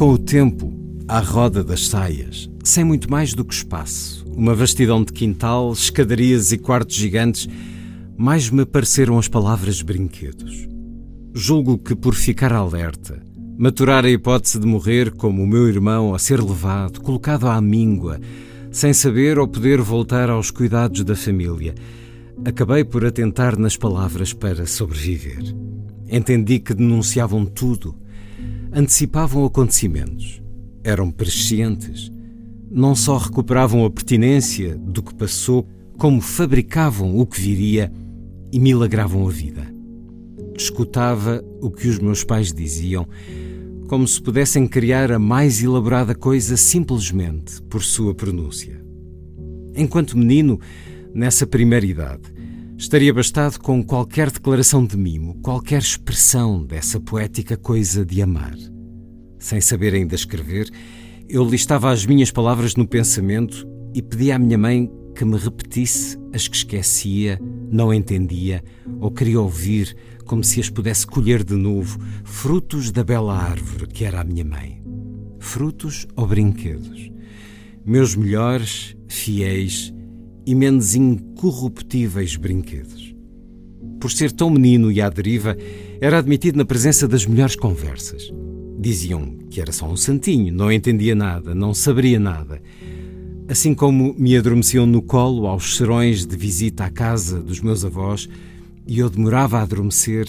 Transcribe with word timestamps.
Com 0.00 0.12
o 0.14 0.18
tempo, 0.18 0.72
à 1.06 1.20
roda 1.20 1.62
das 1.62 1.88
saias, 1.88 2.48
sem 2.64 2.82
muito 2.82 3.10
mais 3.10 3.34
do 3.34 3.44
que 3.44 3.52
espaço, 3.52 4.24
uma 4.34 4.54
vastidão 4.54 5.04
de 5.04 5.12
quintal, 5.12 5.70
escadarias 5.74 6.52
e 6.52 6.56
quartos 6.56 6.96
gigantes, 6.96 7.46
mais 8.16 8.48
me 8.48 8.64
pareceram 8.64 9.18
as 9.18 9.28
palavras 9.28 9.82
brinquedos. 9.82 10.66
Julgo 11.34 11.76
que 11.76 11.94
por 11.94 12.14
ficar 12.14 12.50
alerta, 12.50 13.22
maturar 13.58 14.06
a 14.06 14.10
hipótese 14.10 14.58
de 14.58 14.66
morrer 14.66 15.10
como 15.10 15.42
o 15.42 15.46
meu 15.46 15.68
irmão 15.68 16.14
a 16.14 16.18
ser 16.18 16.42
levado, 16.42 17.02
colocado 17.02 17.46
à 17.46 17.60
míngua, 17.60 18.18
sem 18.72 18.94
saber 18.94 19.38
ou 19.38 19.46
poder 19.46 19.82
voltar 19.82 20.30
aos 20.30 20.50
cuidados 20.50 21.04
da 21.04 21.14
família, 21.14 21.74
acabei 22.42 22.84
por 22.84 23.04
atentar 23.04 23.58
nas 23.58 23.76
palavras 23.76 24.32
para 24.32 24.64
sobreviver. 24.64 25.54
Entendi 26.08 26.58
que 26.58 26.72
denunciavam 26.72 27.44
tudo 27.44 27.94
antecipavam 28.72 29.44
acontecimentos, 29.44 30.42
eram 30.84 31.10
prescientes, 31.10 32.10
não 32.70 32.94
só 32.94 33.16
recuperavam 33.16 33.84
a 33.84 33.90
pertinência 33.90 34.76
do 34.76 35.02
que 35.02 35.14
passou, 35.14 35.66
como 35.98 36.20
fabricavam 36.20 37.18
o 37.18 37.26
que 37.26 37.40
viria 37.40 37.92
e 38.52 38.58
milagravam 38.58 39.26
a 39.26 39.30
vida. 39.30 39.66
Escutava 40.56 41.44
o 41.60 41.70
que 41.70 41.88
os 41.88 41.98
meus 41.98 42.22
pais 42.22 42.52
diziam, 42.52 43.06
como 43.88 44.06
se 44.06 44.22
pudessem 44.22 44.68
criar 44.68 45.10
a 45.10 45.18
mais 45.18 45.62
elaborada 45.62 46.14
coisa 46.14 46.56
simplesmente 46.56 47.60
por 47.62 47.82
sua 47.82 48.14
pronúncia. 48.14 48.80
Enquanto 49.74 50.16
menino, 50.16 50.60
nessa 51.12 51.46
primeira 51.46 51.84
idade, 51.84 52.32
Estaria 52.80 53.12
bastado 53.12 53.58
com 53.58 53.84
qualquer 53.84 54.30
declaração 54.30 54.86
de 54.86 54.96
mimo, 54.96 55.34
qualquer 55.42 55.82
expressão 55.82 56.64
dessa 56.64 56.98
poética 56.98 57.54
coisa 57.54 58.06
de 58.06 58.22
amar. 58.22 58.56
Sem 59.38 59.60
saber 59.60 59.92
ainda 59.92 60.14
escrever, 60.14 60.70
eu 61.28 61.44
listava 61.44 61.90
as 61.90 62.06
minhas 62.06 62.30
palavras 62.30 62.76
no 62.76 62.88
pensamento 62.88 63.68
e 63.94 64.00
pedia 64.00 64.36
à 64.36 64.38
minha 64.38 64.56
mãe 64.56 64.90
que 65.14 65.26
me 65.26 65.36
repetisse 65.36 66.18
as 66.32 66.48
que 66.48 66.56
esquecia, 66.56 67.38
não 67.70 67.92
entendia 67.92 68.64
ou 68.98 69.10
queria 69.10 69.42
ouvir, 69.42 69.94
como 70.24 70.42
se 70.42 70.58
as 70.58 70.70
pudesse 70.70 71.06
colher 71.06 71.44
de 71.44 71.56
novo, 71.56 71.98
frutos 72.24 72.90
da 72.90 73.04
bela 73.04 73.36
árvore 73.36 73.88
que 73.88 74.06
era 74.06 74.22
a 74.22 74.24
minha 74.24 74.44
mãe. 74.44 74.82
Frutos 75.38 76.06
ou 76.16 76.26
brinquedos? 76.26 77.12
Meus 77.84 78.16
melhores, 78.16 78.96
fiéis 79.06 79.92
e 80.50 80.54
menos 80.54 80.96
incorruptíveis 80.96 82.34
brinquedos. 82.34 83.14
Por 84.00 84.10
ser 84.10 84.32
tão 84.32 84.50
menino 84.50 84.90
e 84.90 85.00
à 85.00 85.08
deriva, 85.08 85.56
era 86.00 86.18
admitido 86.18 86.58
na 86.58 86.64
presença 86.64 87.06
das 87.06 87.24
melhores 87.24 87.54
conversas. 87.54 88.32
Diziam 88.76 89.36
que 89.48 89.60
era 89.60 89.70
só 89.70 89.88
um 89.88 89.96
santinho, 89.96 90.52
não 90.52 90.72
entendia 90.72 91.14
nada, 91.14 91.54
não 91.54 91.72
saberia 91.72 92.18
nada. 92.18 92.60
Assim 93.48 93.72
como 93.72 94.12
me 94.18 94.36
adormeciam 94.36 94.86
no 94.86 95.00
colo 95.00 95.46
aos 95.46 95.76
serões 95.76 96.26
de 96.26 96.36
visita 96.36 96.84
à 96.84 96.90
casa 96.90 97.40
dos 97.40 97.60
meus 97.60 97.84
avós, 97.84 98.28
e 98.84 98.98
eu 98.98 99.08
demorava 99.08 99.58
a 99.58 99.62
adormecer 99.62 100.26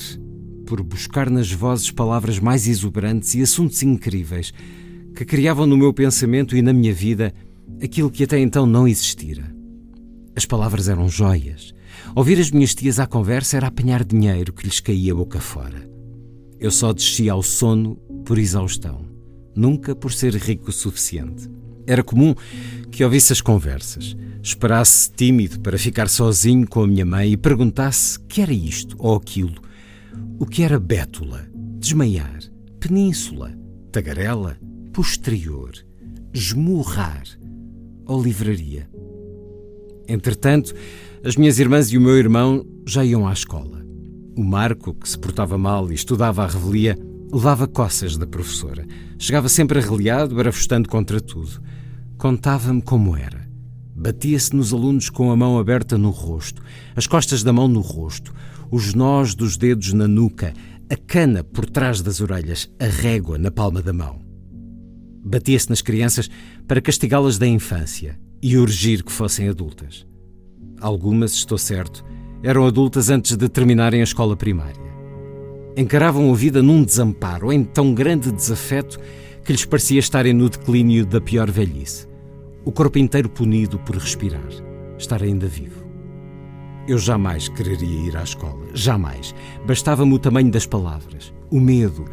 por 0.67 0.83
buscar 0.83 1.31
nas 1.31 1.51
vozes 1.51 1.89
palavras 1.89 2.38
mais 2.38 2.67
exuberantes 2.67 3.33
e 3.33 3.41
assuntos 3.41 3.81
incríveis 3.81 4.53
que 5.15 5.25
criavam 5.25 5.65
no 5.65 5.75
meu 5.75 5.91
pensamento 5.91 6.55
e 6.55 6.61
na 6.61 6.73
minha 6.73 6.93
vida 6.93 7.33
aquilo 7.81 8.11
que 8.11 8.23
até 8.23 8.38
então 8.38 8.67
não 8.67 8.88
existira. 8.88 9.60
As 10.36 10.46
palavras 10.46 10.88
eram 10.88 11.09
joias. 11.09 11.74
Ouvir 12.16 12.40
as 12.40 12.52
minhas 12.52 12.74
tias 12.74 13.00
à 13.00 13.06
conversa 13.06 13.58
era 13.58 13.68
apanhar 13.68 14.03
dinheiro 14.03 14.53
que 14.53 14.66
lhes 14.66 14.80
caía 14.80 15.14
boca 15.14 15.40
fora. 15.40 15.90
Eu 16.59 16.72
só 16.72 16.94
descia 16.94 17.34
ao 17.34 17.44
sono 17.44 17.96
por 18.25 18.38
exaustão, 18.38 19.06
nunca 19.56 19.96
por 19.96 20.14
ser 20.14 20.36
rico 20.36 20.69
o 20.69 20.74
suficiente. 20.74 21.50
Era 21.86 22.03
comum 22.03 22.36
que 22.92 23.03
ouvisse 23.03 23.34
as 23.34 23.42
conversas, 23.42 24.16
esperasse 24.42 25.12
tímido 25.12 25.59
para 25.59 25.78
ficar 25.78 26.08
sozinho 26.08 26.68
com 26.68 26.84
a 26.84 26.88
minha 26.88 27.06
mãe 27.06 27.31
e 27.31 27.38
perguntasse 27.38 28.19
que 28.19 28.42
era 28.42 28.53
isto 28.53 28.96
ou 29.00 29.16
aquilo, 29.16 29.62
o 30.40 30.46
que 30.46 30.63
era 30.63 30.80
bétula, 30.80 31.48
desmaiar, 31.80 32.40
península, 32.80 33.58
tagarela, 33.92 34.58
posterior, 34.94 35.72
esmurrar 36.34 37.24
ou 38.06 38.22
livraria. 38.22 38.91
Entretanto, 40.11 40.73
as 41.23 41.38
minhas 41.38 41.57
irmãs 41.57 41.88
e 41.91 41.97
o 41.97 42.01
meu 42.01 42.17
irmão 42.17 42.66
já 42.85 43.05
iam 43.05 43.25
à 43.25 43.31
escola. 43.31 43.81
O 44.35 44.44
Marco, 44.44 44.94
que 44.94 45.07
se 45.07 45.17
portava 45.17 45.57
mal 45.57 45.89
e 45.89 45.95
estudava 45.95 46.44
à 46.44 46.47
revelia, 46.47 46.97
levava 47.31 47.66
coças 47.66 48.17
da 48.17 48.27
professora. 48.27 48.85
Chegava 49.17 49.47
sempre 49.47 49.79
arreliado, 49.79 50.35
barafustando 50.35 50.89
contra 50.89 51.21
tudo. 51.21 51.61
Contava-me 52.17 52.81
como 52.81 53.16
era. 53.16 53.50
Batia-se 53.95 54.53
nos 54.53 54.73
alunos 54.73 55.09
com 55.09 55.31
a 55.31 55.38
mão 55.38 55.57
aberta 55.57 55.97
no 55.97 56.09
rosto, 56.09 56.61
as 56.95 57.07
costas 57.07 57.41
da 57.41 57.53
mão 57.53 57.67
no 57.67 57.81
rosto, 57.81 58.33
os 58.69 58.94
nós 58.94 59.33
dos 59.33 59.55
dedos 59.55 59.94
na 59.94 60.07
nuca, 60.07 60.53
a 60.89 60.97
cana 60.97 61.44
por 61.44 61.69
trás 61.69 62.01
das 62.01 62.19
orelhas, 62.19 62.69
a 62.79 62.85
régua 62.85 63.38
na 63.38 63.51
palma 63.51 63.81
da 63.81 63.94
mão. 63.94 64.19
Batia-se 65.23 65.69
nas 65.69 65.81
crianças 65.81 66.29
para 66.67 66.81
castigá-las 66.81 67.38
da 67.38 67.47
infância 67.47 68.19
e 68.41 68.57
urgir 68.57 69.03
que 69.03 69.12
fossem 69.12 69.47
adultas. 69.47 70.06
Algumas, 70.79 71.34
estou 71.34 71.57
certo, 71.57 72.03
eram 72.41 72.66
adultas 72.66 73.09
antes 73.09 73.38
de 73.38 73.47
terminarem 73.47 74.02
a 74.02 74.03
escola 74.03 74.35
primária. 74.35 74.81
Encaravam 75.78 76.31
a 76.31 76.35
vida 76.35 76.62
num 76.62 76.84
desamparo, 76.84 77.53
em 77.53 77.63
tão 77.63 77.94
grande 77.94 78.31
desafeto 78.31 79.00
que 79.46 79.51
lhes 79.51 79.63
parecia 79.63 80.00
estarem 80.00 80.34
no 80.34 80.50
declínio 80.50 81.06
da 81.06 81.22
pior 81.22 81.51
velhice. 81.51 82.07
O 82.66 82.72
corpo 82.72 82.97
inteiro 82.97 83.30
punido 83.30 83.78
por 83.80 83.96
respirar, 83.96 84.50
estar 84.97 85.22
ainda 85.22 85.47
vivo. 85.47 85.81
Eu 86.88 86.97
jamais 86.97 87.47
quereria 87.47 88.07
ir 88.07 88.18
à 88.18 88.24
escola, 88.24 88.66
jamais. 88.74 89.35
Bastava-me 89.66 90.13
o 90.13 90.19
tamanho 90.19 90.51
das 90.51 90.66
palavras, 90.66 91.31
o 91.50 91.59
medo, 91.59 92.06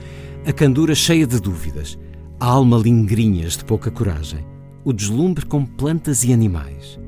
a 0.46 0.52
candura 0.52 0.94
cheia 0.94 1.26
de 1.26 1.40
dúvidas, 1.40 1.98
a 2.38 2.46
alma 2.46 2.76
lingrinhas 2.76 3.56
de 3.56 3.64
pouca 3.64 3.90
coragem 3.90 4.44
o 4.88 4.92
deslumbre 4.94 5.44
com 5.44 5.66
plantas 5.66 6.24
e 6.24 6.32
animais. 6.32 6.98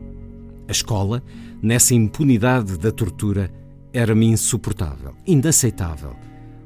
A 0.69 0.71
escola, 0.71 1.23
nessa 1.63 1.95
impunidade 1.95 2.77
da 2.77 2.93
tortura, 2.93 3.51
era-me 3.91 4.27
insuportável, 4.27 5.15
inaceitável. 5.27 6.15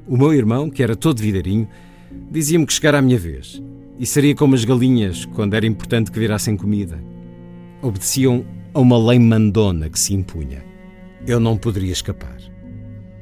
O 0.09 0.17
meu 0.17 0.35
irmão, 0.35 0.69
que 0.69 0.83
era 0.83 0.97
todo 0.97 1.21
videirinho, 1.21 1.69
dizia-me 2.33 2.67
que 2.67 2.73
chegara 2.73 2.99
a 2.99 3.03
minha 3.03 3.17
vez 3.17 3.63
e 3.97 4.05
seria 4.05 4.35
como 4.35 4.57
as 4.57 4.65
galinhas 4.65 5.25
quando 5.25 5.55
era 5.55 5.65
importante 5.65 6.11
que 6.11 6.19
virassem 6.19 6.57
comida. 6.57 7.01
Obedeciam 7.81 8.45
a 8.75 8.81
uma 8.81 8.99
lei 8.99 9.21
mandona 9.21 9.89
que 9.89 10.01
se 10.01 10.15
impunha. 10.15 10.65
Eu 11.29 11.39
não 11.39 11.57
poderia 11.57 11.93
escapar. 11.93 12.39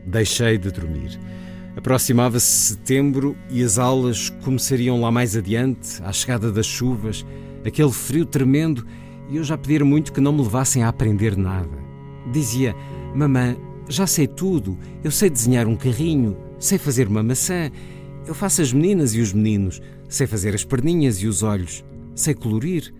Deixei 0.06 0.56
de 0.56 0.71
dormir. 0.71 1.21
Aproximava-se 1.77 2.75
setembro 2.75 3.37
e 3.50 3.62
as 3.62 3.77
aulas 3.77 4.31
começariam 4.43 4.99
lá 4.99 5.11
mais 5.11 5.37
adiante, 5.37 6.03
à 6.03 6.11
chegada 6.11 6.50
das 6.50 6.65
chuvas 6.65 7.23
aquele 7.64 7.93
frio 7.93 8.25
tremendo, 8.25 8.87
e 9.29 9.37
eu 9.37 9.44
já 9.44 9.56
pedira 9.56 9.85
muito 9.85 10.12
que 10.12 10.20
não 10.20 10.32
me 10.32 10.43
levassem 10.43 10.82
a 10.82 10.88
aprender 10.88 11.37
nada. 11.37 11.79
Dizia: 12.32 12.75
Mamã, 13.14 13.56
já 13.88 14.06
sei 14.06 14.26
tudo, 14.26 14.79
eu 15.03 15.11
sei 15.11 15.29
desenhar 15.29 15.67
um 15.67 15.76
carrinho, 15.76 16.37
sei 16.59 16.79
fazer 16.79 17.09
uma 17.09 17.23
maçã, 17.23 17.70
eu 18.26 18.35
faço 18.35 18.62
as 18.62 18.73
meninas 18.73 19.14
e 19.14 19.20
os 19.20 19.32
meninos, 19.32 19.81
sei 20.09 20.26
fazer 20.26 20.55
as 20.55 20.64
perninhas 20.64 21.17
e 21.23 21.26
os 21.26 21.43
olhos, 21.43 21.85
sei 22.14 22.35
colorir. 22.35 22.93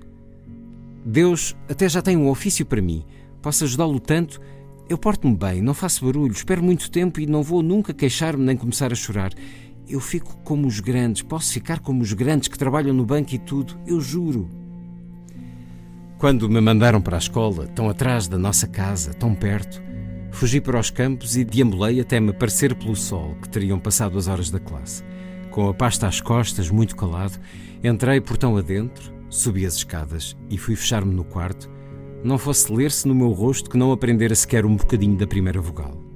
Deus 1.05 1.56
até 1.69 1.88
já 1.88 2.00
tem 2.00 2.17
um 2.17 2.29
ofício 2.29 2.65
para 2.65 2.82
mim, 2.82 3.05
posso 3.41 3.65
ajudá-lo 3.65 4.00
tanto. 4.00 4.41
Eu 4.88 4.99
porto-me 4.99 5.35
bem, 5.35 5.62
não 5.62 5.73
faço 5.73 6.05
barulho, 6.05 6.32
espero 6.32 6.62
muito 6.62 6.91
tempo 6.91 7.20
e 7.20 7.26
não 7.26 7.43
vou 7.43 7.62
nunca 7.62 7.94
queixar-me 7.94 8.44
nem 8.44 8.56
começar 8.56 8.93
a 8.93 8.97
chorar. 8.97 9.32
Eu 9.93 10.00
fico 10.00 10.37
como 10.39 10.67
os 10.67 10.81
grandes, 10.81 11.23
posso 11.23 11.53
ficar 11.53 11.79
como 11.79 12.03
os 12.03 12.12
grandes 12.12 12.49
que 12.49 12.59
trabalham 12.59 12.94
no 12.94 13.05
banco 13.05 13.35
e 13.35 13.39
tudo, 13.39 13.79
eu 13.87 14.00
juro. 14.00 14.49
Quando 16.19 16.49
me 16.49 16.61
mandaram 16.61 17.00
para 17.00 17.17
a 17.17 17.19
escola, 17.19 17.67
tão 17.67 17.91
atrás 17.91 18.27
da 18.27 18.39
nossa 18.39 18.67
casa, 18.67 19.12
tão 19.12 19.35
perto, 19.35 19.83
Fugi 20.33 20.62
para 20.62 20.81
os 20.81 20.89
campos 20.89 21.37
e 21.37 21.44
deambulei 21.44 22.00
até 22.00 22.19
me 22.19 22.33
parecer 22.33 22.75
pelo 22.75 22.97
sol 22.97 23.37
que 23.43 23.49
teriam 23.50 23.79
passado 23.79 24.17
as 24.17 24.29
horas 24.29 24.50
da 24.50 24.59
classe. 24.59 25.05
Com 25.50 25.69
a 25.69 25.75
pasta 25.75 26.09
às 26.09 26.23
costas, 26.23 26.71
muito 26.71 26.97
calado, 26.97 27.39
entrei 27.85 28.19
portão 28.19 28.56
adentro, 28.56 29.12
subi 29.29 29.67
as 29.67 29.75
escadas 29.75 30.35
e 30.49 30.56
fui 30.56 30.75
fechar-me 30.75 31.15
no 31.15 31.23
quarto, 31.23 31.71
não 32.25 32.39
fosse 32.39 32.73
ler-se 32.73 33.06
no 33.06 33.15
meu 33.15 33.31
rosto 33.31 33.69
que 33.69 33.77
não 33.77 33.93
aprendera 33.93 34.35
sequer 34.35 34.65
um 34.65 34.75
bocadinho 34.75 35.19
da 35.19 35.27
primeira 35.27 35.61
vogal. 35.61 36.12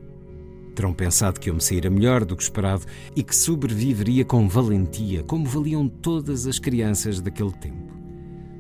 Terão 0.77 0.93
pensado 0.93 1.41
que 1.41 1.49
eu 1.49 1.55
me 1.55 1.61
saíra 1.63 1.89
melhor 1.89 2.23
do 2.23 2.37
que 2.37 2.43
esperado 2.43 2.85
e 3.17 3.23
que 3.23 3.35
sobreviveria 3.35 4.27
com 4.27 4.47
valentia, 4.47 5.23
como 5.23 5.47
valiam 5.47 5.89
todas 5.89 6.47
as 6.47 6.59
crianças 6.59 7.19
daquele 7.19 7.53
tempo. 7.53 7.95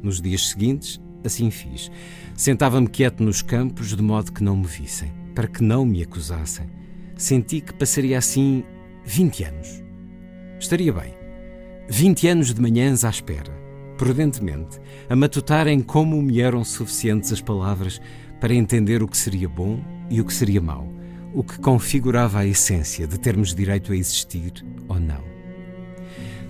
Nos 0.02 0.18
dias 0.18 0.48
seguintes, 0.48 0.98
assim 1.22 1.50
fiz. 1.50 1.90
Sentava-me 2.34 2.88
quieto 2.88 3.22
nos 3.22 3.42
campos, 3.42 3.94
de 3.94 4.02
modo 4.02 4.32
que 4.32 4.42
não 4.42 4.56
me 4.56 4.66
vissem, 4.66 5.12
para 5.34 5.46
que 5.46 5.62
não 5.62 5.84
me 5.84 6.02
acusassem. 6.02 6.66
Senti 7.18 7.60
que 7.60 7.74
passaria 7.74 8.16
assim 8.16 8.64
20 9.04 9.44
anos. 9.44 9.82
Estaria 10.58 10.94
bem. 10.94 11.12
20 11.90 12.28
anos 12.28 12.54
de 12.54 12.60
manhãs 12.62 13.04
à 13.04 13.10
espera, 13.10 13.52
prudentemente, 13.98 14.80
a 15.10 15.14
matutarem 15.14 15.82
como 15.82 16.22
me 16.22 16.40
eram 16.40 16.64
suficientes 16.64 17.30
as 17.30 17.42
palavras 17.42 18.00
para 18.40 18.54
entender 18.54 19.02
o 19.02 19.08
que 19.08 19.18
seria 19.18 19.50
bom 19.50 19.84
e 20.08 20.18
o 20.18 20.24
que 20.24 20.32
seria 20.32 20.62
mau, 20.62 20.95
o 21.36 21.44
que 21.44 21.58
configurava 21.58 22.38
a 22.38 22.46
essência 22.46 23.06
de 23.06 23.20
termos 23.20 23.54
direito 23.54 23.92
a 23.92 23.96
existir 23.96 24.64
ou 24.88 24.98
não. 24.98 25.22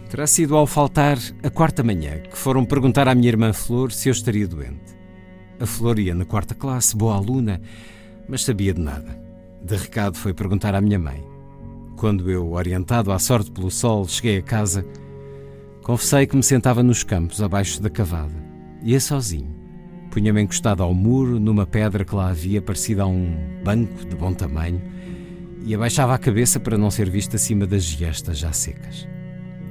Terá 0.08 0.28
sido 0.28 0.56
ao 0.56 0.64
faltar 0.64 1.18
a 1.42 1.50
quarta 1.50 1.82
manhã 1.82 2.20
que 2.20 2.38
foram 2.38 2.64
perguntar 2.64 3.08
à 3.08 3.14
minha 3.14 3.28
irmã 3.28 3.52
Flor 3.52 3.90
se 3.90 4.08
eu 4.08 4.12
estaria 4.12 4.46
doente. 4.46 4.96
A 5.58 5.66
Flor 5.66 5.98
ia 5.98 6.14
na 6.14 6.24
quarta 6.24 6.54
classe, 6.54 6.96
boa 6.96 7.16
aluna, 7.16 7.60
mas 8.28 8.44
sabia 8.44 8.72
de 8.72 8.80
nada. 8.80 9.20
De 9.60 9.74
recado 9.74 10.16
foi 10.16 10.32
perguntar 10.32 10.72
à 10.72 10.80
minha 10.80 11.00
mãe. 11.00 11.20
Quando 11.96 12.30
eu, 12.30 12.52
orientado 12.52 13.10
à 13.10 13.18
sorte 13.18 13.50
pelo 13.50 13.72
sol, 13.72 14.06
cheguei 14.06 14.38
a 14.38 14.42
casa, 14.42 14.86
confessei 15.82 16.28
que 16.28 16.36
me 16.36 16.44
sentava 16.44 16.80
nos 16.84 17.02
campos, 17.02 17.42
abaixo 17.42 17.82
da 17.82 17.90
cavada. 17.90 18.34
Ia 18.84 19.00
sozinho. 19.00 19.55
Punha-me 20.16 20.40
encostado 20.40 20.82
ao 20.82 20.94
muro, 20.94 21.38
numa 21.38 21.66
pedra 21.66 22.02
que 22.02 22.14
lá 22.14 22.30
havia, 22.30 22.62
parecida 22.62 23.02
a 23.02 23.06
um 23.06 23.36
banco 23.62 24.02
de 24.06 24.16
bom 24.16 24.32
tamanho, 24.32 24.80
e 25.62 25.74
abaixava 25.74 26.14
a 26.14 26.18
cabeça 26.18 26.58
para 26.58 26.78
não 26.78 26.90
ser 26.90 27.10
vista 27.10 27.36
acima 27.36 27.66
das 27.66 27.84
giestas 27.84 28.38
já 28.38 28.50
secas. 28.50 29.06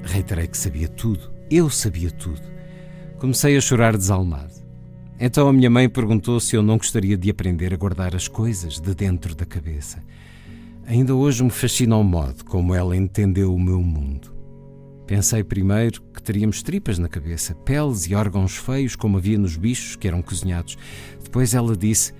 Reiterei 0.03 0.45
que 0.45 0.55
sabia 0.55 0.87
tudo, 0.87 1.31
eu 1.49 1.67
sabia 1.67 2.11
tudo. 2.11 2.43
Comecei 3.17 3.57
a 3.57 3.59
chorar 3.59 3.97
desalmado. 3.97 4.53
Então 5.19 5.47
a 5.47 5.53
minha 5.53 5.67
mãe 5.67 5.89
perguntou 5.89 6.39
se 6.39 6.55
eu 6.55 6.61
não 6.61 6.77
gostaria 6.77 7.17
de 7.17 7.31
aprender 7.31 7.73
a 7.73 7.77
guardar 7.77 8.15
as 8.15 8.27
coisas 8.27 8.79
de 8.79 8.93
dentro 8.93 9.33
da 9.33 9.47
cabeça. 9.47 9.97
Ainda 10.85 11.15
hoje 11.15 11.43
me 11.43 11.49
fascina 11.49 11.97
o 11.97 12.03
modo 12.03 12.45
como 12.45 12.75
ela 12.75 12.95
entendeu 12.95 13.51
o 13.51 13.59
meu 13.59 13.81
mundo. 13.81 14.34
Pensei 15.07 15.43
primeiro 15.43 16.01
que 16.13 16.21
teríamos 16.21 16.63
tripas 16.63 16.97
na 16.97 17.07
cabeça, 17.07 17.53
peles 17.53 18.07
e 18.07 18.15
órgãos 18.15 18.55
feios 18.57 18.95
como 18.95 19.17
havia 19.17 19.37
nos 19.37 19.55
bichos 19.55 19.95
que 19.95 20.07
eram 20.07 20.21
cozinhados. 20.21 20.77
Depois 21.23 21.53
ela 21.53 21.77
disse: 21.77 22.11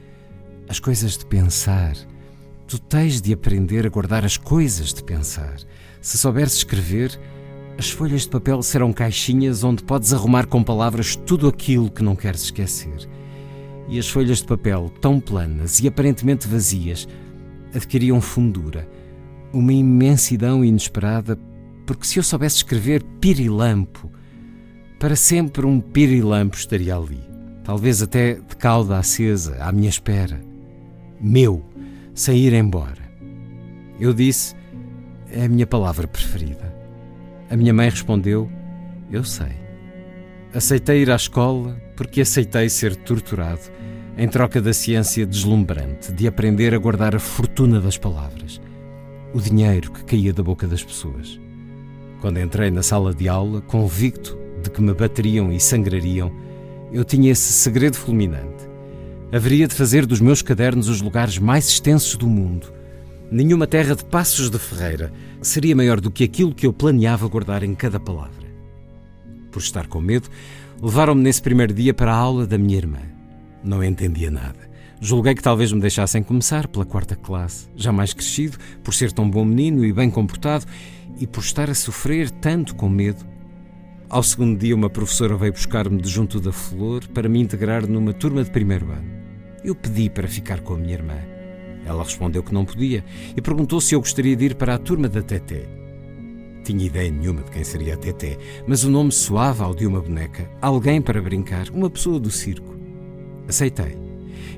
As 0.70 0.80
coisas 0.80 1.18
de 1.18 1.26
pensar. 1.26 1.96
Tu 2.68 2.80
tens 2.80 3.22
de 3.22 3.34
aprender 3.34 3.86
a 3.86 3.90
guardar 3.90 4.24
as 4.24 4.38
coisas 4.38 4.94
de 4.94 5.04
pensar. 5.04 5.56
Se 6.02 6.18
souberes 6.18 6.54
escrever, 6.54 7.20
as 7.78 7.90
folhas 7.90 8.22
de 8.22 8.30
papel 8.30 8.62
serão 8.62 8.94
caixinhas 8.94 9.64
onde 9.64 9.84
podes 9.84 10.14
arrumar 10.14 10.46
com 10.46 10.64
palavras 10.64 11.16
tudo 11.16 11.48
aquilo 11.48 11.92
que 11.92 12.04
não 12.04 12.16
queres 12.16 12.44
esquecer. 12.44 13.10
E 13.88 14.00
as 14.00 14.08
folhas 14.08 14.40
de 14.40 14.46
papel, 14.46 14.92
tão 15.02 15.20
planas 15.20 15.80
e 15.80 15.88
aparentemente 15.88 16.48
vazias, 16.48 17.08
adquiriam 17.74 18.22
fundura, 18.22 18.88
uma 19.52 19.74
imensidão 19.74 20.64
inesperada, 20.64 21.38
porque 21.86 22.06
se 22.06 22.20
eu 22.20 22.24
soubesse 22.24 22.58
escrever 22.58 23.04
pirilampo, 23.20 24.12
para 25.00 25.16
sempre 25.16 25.66
um 25.66 25.80
pirilampo 25.80 26.56
estaria 26.56 26.96
ali, 26.96 27.22
talvez 27.64 28.02
até 28.02 28.36
de 28.36 28.56
cauda 28.58 28.98
acesa, 28.98 29.58
à 29.60 29.72
minha 29.72 29.90
espera. 29.90 30.42
Meu, 31.20 31.64
sem 32.14 32.38
ir 32.38 32.54
embora. 32.54 33.04
Eu 34.00 34.14
disse, 34.14 34.56
é 35.32 35.46
a 35.46 35.50
minha 35.50 35.68
palavra 35.68 36.08
preferida. 36.08 36.74
A 37.50 37.56
minha 37.56 37.74
mãe 37.74 37.90
respondeu, 37.90 38.50
eu 39.12 39.24
sei. 39.24 39.54
Aceitei 40.54 41.02
ir 41.02 41.12
à 41.12 41.16
escola 41.16 41.80
porque 41.96 42.22
aceitei 42.22 42.70
ser 42.70 42.96
torturado 42.96 43.62
em 44.18 44.28
troca 44.28 44.62
da 44.62 44.74
ciência 44.74 45.26
deslumbrante 45.26 46.12
de 46.12 46.28
aprender 46.28 46.74
a 46.74 46.78
guardar 46.78 47.16
a 47.16 47.20
fortuna 47.20 47.82
das 47.82 47.98
palavras, 47.98 48.62
o 49.34 49.42
dinheiro 49.42 49.92
que 49.92 50.06
caía 50.06 50.34
da 50.34 50.42
boca 50.42 50.68
das 50.68 50.84
pessoas. 50.84 51.40
Quando 52.26 52.40
entrei 52.40 52.72
na 52.72 52.82
sala 52.82 53.14
de 53.14 53.30
aula, 53.30 53.62
convicto 53.62 54.36
de 54.64 54.72
que 54.72 54.82
me 54.82 54.96
bateriam 54.96 55.54
e 55.54 55.60
sangrariam, 55.60 56.32
eu 56.92 57.06
tinha 57.06 57.32
esse 57.32 57.54
segredo 57.54 57.98
fulminante. 57.98 58.68
Haveria 59.32 59.68
de 59.68 59.76
fazer 59.76 60.08
dos 60.08 60.20
meus 60.20 60.42
cadernos 60.42 60.90
os 60.90 61.02
lugares 61.02 61.38
mais 61.38 61.68
extensos 61.70 62.16
do 62.16 62.26
mundo. 62.26 62.74
Nenhuma 63.30 63.68
terra 63.68 63.96
de 63.96 64.04
passos 64.04 64.50
de 64.50 64.58
ferreira 64.58 65.14
seria 65.40 65.76
maior 65.76 66.02
do 66.02 66.10
que 66.10 66.24
aquilo 66.24 66.56
que 66.56 66.66
eu 66.66 66.74
planeava 66.74 67.28
guardar 67.28 67.62
em 67.62 67.76
cada 67.76 68.00
palavra. 68.00 68.48
Por 69.52 69.60
estar 69.60 69.86
com 69.86 70.02
medo, 70.02 70.28
levaram-me 70.82 71.22
nesse 71.22 71.44
primeiro 71.44 71.76
dia 71.76 71.94
para 71.94 72.12
a 72.12 72.18
aula 72.18 72.48
da 72.48 72.58
minha 72.58 72.78
irmã. 72.78 73.02
Não 73.64 73.84
entendia 73.84 74.32
nada. 74.32 74.68
Julguei 75.00 75.36
que 75.36 75.44
talvez 75.44 75.72
me 75.72 75.80
deixassem 75.80 76.24
começar 76.24 76.68
pela 76.68 76.86
quarta 76.86 77.16
classe, 77.16 77.68
já 77.76 77.92
mais 77.92 78.14
crescido, 78.14 78.58
por 78.84 78.96
ser 78.96 79.12
tão 79.12 79.30
bom 79.30 79.46
menino 79.46 79.86
e 79.86 79.94
bem 79.94 80.10
comportado, 80.10 80.66
e 81.20 81.28
por 81.28 81.42
estar 81.42 81.70
a 81.70 81.76
sofrer 81.76 82.30
tanto 82.30 82.76
com 82.76 82.90
medo. 82.90 83.26
Ao 84.10 84.22
segundo 84.22 84.60
dia, 84.60 84.76
uma 84.76 84.90
professora 84.90 85.36
veio 85.36 85.52
buscar-me 85.52 86.02
de 86.02 86.10
junto 86.10 86.40
da 86.40 86.52
flor 86.52 87.08
para 87.08 87.28
me 87.28 87.40
integrar 87.40 87.88
numa 87.88 88.14
turma 88.14 88.44
de 88.44 88.52
primeiro 88.52 88.92
ano. 88.92 89.10
Eu 89.64 89.74
pedi 89.74 90.10
para 90.10 90.28
ficar 90.28 90.62
com 90.62 90.76
a 90.76 90.78
minha 90.78 90.94
irmã. 90.94 91.18
Ela 91.86 92.04
respondeu 92.04 92.44
que 92.44 92.54
não 92.54 92.66
podia 92.66 93.04
e 93.36 93.42
perguntou 93.42 93.82
se 93.82 93.96
eu 93.96 94.00
gostaria 94.00 94.36
de 94.36 94.46
ir 94.46 94.56
para 94.56 94.76
a 94.76 94.78
turma 94.78 95.08
da 95.08 95.22
Teté. 95.22 95.68
Tinha 96.64 96.86
ideia 96.86 97.12
nenhuma 97.12 97.44
de 97.44 97.52
quem 97.52 97.64
seria 97.64 97.94
a 97.94 97.98
Teté, 97.98 98.38
mas 98.68 98.84
o 98.84 98.90
nome 98.90 99.12
soava 99.12 99.64
ao 99.64 99.76
de 99.76 99.86
uma 99.86 100.02
boneca, 100.02 100.50
alguém 100.62 101.02
para 101.02 101.22
brincar, 101.22 101.70
uma 101.70 101.90
pessoa 101.90 102.20
do 102.20 102.32
circo. 102.32 102.76
Aceitei. 103.48 103.98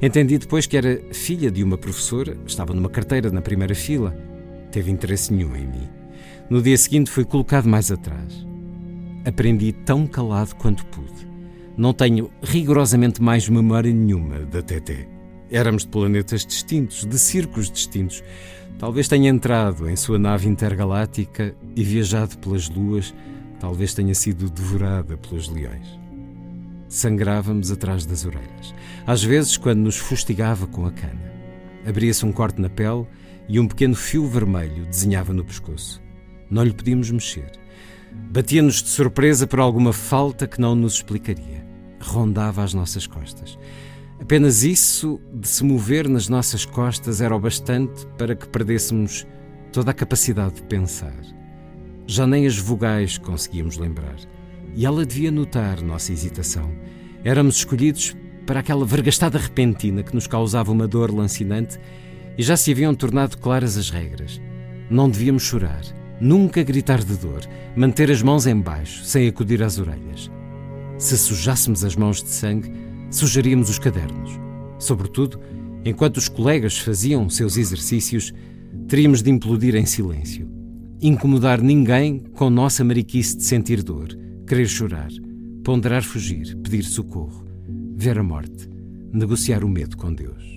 Entendi 0.01 0.37
depois 0.37 0.65
que 0.65 0.77
era 0.77 1.01
filha 1.11 1.49
de 1.49 1.63
uma 1.63 1.77
professora, 1.77 2.37
estava 2.45 2.73
numa 2.73 2.89
carteira 2.89 3.29
na 3.29 3.41
primeira 3.41 3.73
fila. 3.73 4.15
Teve 4.71 4.91
interesse 4.91 5.33
nenhum 5.33 5.55
em 5.55 5.65
mim. 5.65 5.89
No 6.49 6.61
dia 6.61 6.77
seguinte 6.77 7.11
fui 7.11 7.25
colocado 7.25 7.67
mais 7.67 7.91
atrás. 7.91 8.47
Aprendi 9.25 9.73
tão 9.73 10.07
calado 10.07 10.55
quanto 10.55 10.85
pude. 10.85 11.27
Não 11.75 11.93
tenho 11.93 12.31
rigorosamente 12.41 13.21
mais 13.21 13.49
memória 13.49 13.93
nenhuma 13.93 14.39
da 14.39 14.61
TT. 14.61 15.09
Éramos 15.51 15.83
de 15.83 15.89
planetas 15.89 16.45
distintos, 16.45 17.05
de 17.05 17.19
circos 17.19 17.69
distintos. 17.69 18.23
Talvez 18.79 19.09
tenha 19.09 19.29
entrado 19.29 19.89
em 19.89 19.95
sua 19.97 20.17
nave 20.17 20.47
intergaláctica 20.47 21.53
e 21.75 21.83
viajado 21.83 22.37
pelas 22.37 22.69
luas, 22.69 23.13
talvez 23.59 23.93
tenha 23.93 24.15
sido 24.15 24.49
devorada 24.49 25.17
pelos 25.17 25.49
leões. 25.49 25.99
Sangrávamos 26.87 27.71
atrás 27.71 28.05
das 28.05 28.23
orelhas. 28.23 28.73
Às 29.05 29.21
vezes, 29.21 29.57
quando 29.57 29.79
nos 29.79 29.97
fustigava 29.97 30.65
com 30.65 30.85
a 30.85 30.91
cana. 30.91 31.33
Abria-se 31.85 32.25
um 32.25 32.31
corte 32.31 32.61
na 32.61 32.69
pele 32.69 33.05
e 33.49 33.59
um 33.59 33.67
pequeno 33.67 33.95
fio 33.95 34.25
vermelho 34.25 34.85
desenhava 34.85 35.33
no 35.33 35.43
pescoço. 35.43 36.06
Não 36.49 36.63
lhe 36.63 36.73
podíamos 36.73 37.11
mexer. 37.11 37.51
Batia-nos 38.31 38.81
de 38.81 38.89
surpresa 38.89 39.45
por 39.45 39.59
alguma 39.59 39.93
falta 39.93 40.47
que 40.47 40.59
não 40.59 40.75
nos 40.75 40.95
explicaria. 40.95 41.65
Rondava 41.99 42.63
às 42.63 42.73
nossas 42.73 43.05
costas. 43.05 43.57
Apenas 44.19 44.63
isso 44.63 45.19
de 45.33 45.47
se 45.47 45.63
mover 45.63 46.09
nas 46.09 46.27
nossas 46.27 46.65
costas 46.65 47.21
era 47.21 47.35
o 47.35 47.39
bastante 47.39 48.05
para 48.17 48.35
que 48.35 48.47
perdêssemos 48.47 49.27
toda 49.71 49.91
a 49.91 49.93
capacidade 49.93 50.55
de 50.55 50.63
pensar. 50.63 51.15
Já 52.07 52.25
nem 52.25 52.47
as 52.47 52.57
vogais 52.57 53.17
conseguíamos 53.17 53.77
lembrar 53.77 54.15
e 54.75 54.85
ela 54.85 55.05
devia 55.05 55.31
notar 55.31 55.81
nossa 55.81 56.11
hesitação. 56.11 56.71
Éramos 57.23 57.57
escolhidos 57.57 58.15
para 58.45 58.61
aquela 58.61 58.85
vergastada 58.85 59.37
repentina 59.37 60.01
que 60.03 60.15
nos 60.15 60.25
causava 60.25 60.71
uma 60.71 60.87
dor 60.87 61.13
lancinante 61.13 61.79
e 62.37 62.43
já 62.43 62.55
se 62.55 62.71
haviam 62.71 62.95
tornado 62.95 63.37
claras 63.37 63.77
as 63.77 63.89
regras. 63.89 64.41
Não 64.89 65.09
devíamos 65.09 65.43
chorar, 65.43 65.81
nunca 66.19 66.63
gritar 66.63 67.03
de 67.03 67.15
dor, 67.17 67.41
manter 67.75 68.11
as 68.11 68.21
mãos 68.21 68.47
em 68.47 68.59
baixo, 68.59 69.03
sem 69.03 69.27
acudir 69.27 69.61
às 69.63 69.77
orelhas. 69.77 70.31
Se 70.97 71.17
sujássemos 71.17 71.83
as 71.83 71.95
mãos 71.95 72.23
de 72.23 72.29
sangue, 72.29 72.71
sujaríamos 73.11 73.69
os 73.69 73.79
cadernos. 73.79 74.39
Sobretudo, 74.79 75.39
enquanto 75.85 76.17
os 76.17 76.27
colegas 76.27 76.77
faziam 76.77 77.29
seus 77.29 77.57
exercícios, 77.57 78.33
teríamos 78.87 79.21
de 79.21 79.29
implodir 79.29 79.75
em 79.75 79.85
silêncio. 79.85 80.49
Incomodar 81.01 81.61
ninguém 81.61 82.19
com 82.33 82.49
nossa 82.49 82.83
mariquice 82.83 83.37
de 83.37 83.43
sentir 83.43 83.83
dor 83.83 84.27
querer 84.47 84.67
chorar, 84.69 85.09
ponderar 85.61 86.03
fugir, 86.03 86.55
pedir 86.63 86.83
socorro, 86.83 87.45
ver 87.97 88.17
a 88.17 88.23
morte, 88.23 88.69
negociar 89.11 89.61
o 89.61 89.67
medo 89.67 89.97
com 89.97 90.13
Deus. 90.13 90.56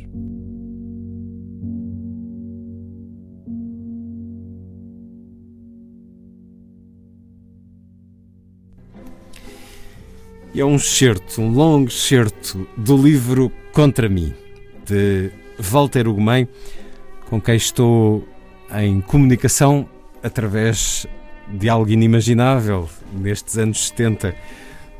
E 10.53 10.61
é 10.61 10.65
um 10.65 10.81
certo, 10.81 11.41
um 11.41 11.53
longo 11.53 11.91
certo 11.91 12.67
do 12.77 12.97
livro 12.97 13.53
Contra 13.73 14.09
mim, 14.09 14.35
de 14.85 15.31
Walter 15.57 16.09
Ugumem, 16.09 16.49
com 17.29 17.41
quem 17.41 17.55
estou 17.55 18.27
em 18.75 19.01
comunicação 19.01 19.89
através 20.25 21.07
de 21.49 21.69
algo 21.69 21.89
inimaginável 21.89 22.89
nestes 23.13 23.59
anos 23.59 23.89
70 23.89 24.35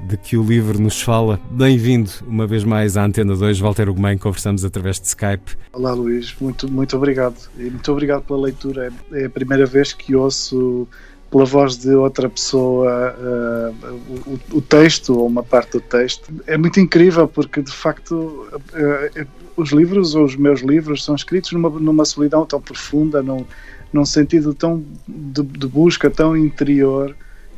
de 0.07 0.17
que 0.17 0.37
o 0.37 0.43
livro 0.45 0.81
nos 0.81 1.03
fala. 1.03 1.41
Bem-vindo 1.51 2.11
uma 2.27 2.47
vez 2.47 2.63
mais 2.63 2.97
à 2.97 3.05
Antena 3.05 3.35
2, 3.35 3.59
Walter 3.59 3.89
Ugumem, 3.89 4.17
conversamos 4.19 4.65
através 4.65 5.01
de 5.01 5.09
Skype. 5.09 5.57
Olá 5.73 5.93
Luís, 5.93 6.33
muito, 6.41 6.71
muito 6.71 6.97
obrigado 6.97 7.37
e 7.59 7.65
muito 7.65 7.91
obrigado 7.91 8.23
pela 8.23 8.41
leitura. 8.43 8.93
É 9.13 9.25
a 9.25 9.31
primeira 9.31 9.67
vez 9.67 9.93
que 9.93 10.15
ouço 10.15 10.87
pela 11.31 11.45
voz 11.45 11.77
de 11.77 11.95
outra 11.95 12.29
pessoa 12.29 13.15
uh, 13.17 13.87
o, 14.27 14.59
o, 14.59 14.61
texto 14.61 15.17
ou 15.17 15.27
uma 15.27 15.43
parte 15.43 15.73
do 15.73 15.81
texto. 15.81 16.33
É 16.47 16.59
muito 16.59 16.81
incrível 16.81 17.29
porque 17.29 17.63
de 17.63 17.71
facto 17.71 18.49
uh, 18.53 19.27
os 19.57 19.71
livros 19.71 20.15
ou 20.15 20.25
os 20.25 20.35
meus 20.35 20.61
livros 20.61 21.05
são 21.05 21.15
escritos 21.15 21.53
numa, 21.53 21.71
numa 21.71 22.05
solidão 22.05 22.45
tão 22.45 22.61
profunda, 22.61 23.23
num, 23.23 23.45
num 23.93 24.05
sentido 24.05 24.53
tão 24.53 24.85
de, 25.07 25.43
de 25.43 25.67
busca 25.69 26.11
tão 26.11 26.37
interior 26.37 27.15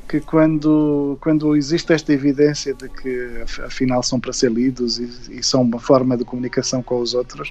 que 0.06 0.20
quando, 0.20 1.16
quando 1.22 1.56
existe 1.56 1.94
esta 1.94 2.12
evidência 2.12 2.74
de 2.74 2.86
que 2.88 3.42
afinal 3.64 4.02
são 4.02 4.20
para 4.20 4.32
ser 4.32 4.52
lidos 4.52 4.98
e, 4.98 5.38
e 5.38 5.42
são 5.42 5.62
uma 5.62 5.78
forma 5.78 6.18
de 6.18 6.24
comunicação 6.24 6.82
com 6.82 7.00
os 7.00 7.14
outros, 7.14 7.50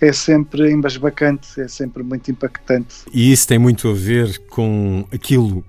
é 0.00 0.12
sempre 0.12 0.70
embasbacante, 0.70 1.60
é 1.60 1.68
sempre 1.68 2.02
muito 2.02 2.30
impactante. 2.30 2.96
E 3.12 3.32
isso 3.32 3.46
tem 3.46 3.58
muito 3.58 3.88
a 3.88 3.94
ver 3.94 4.38
com 4.48 5.06
aquilo 5.12 5.64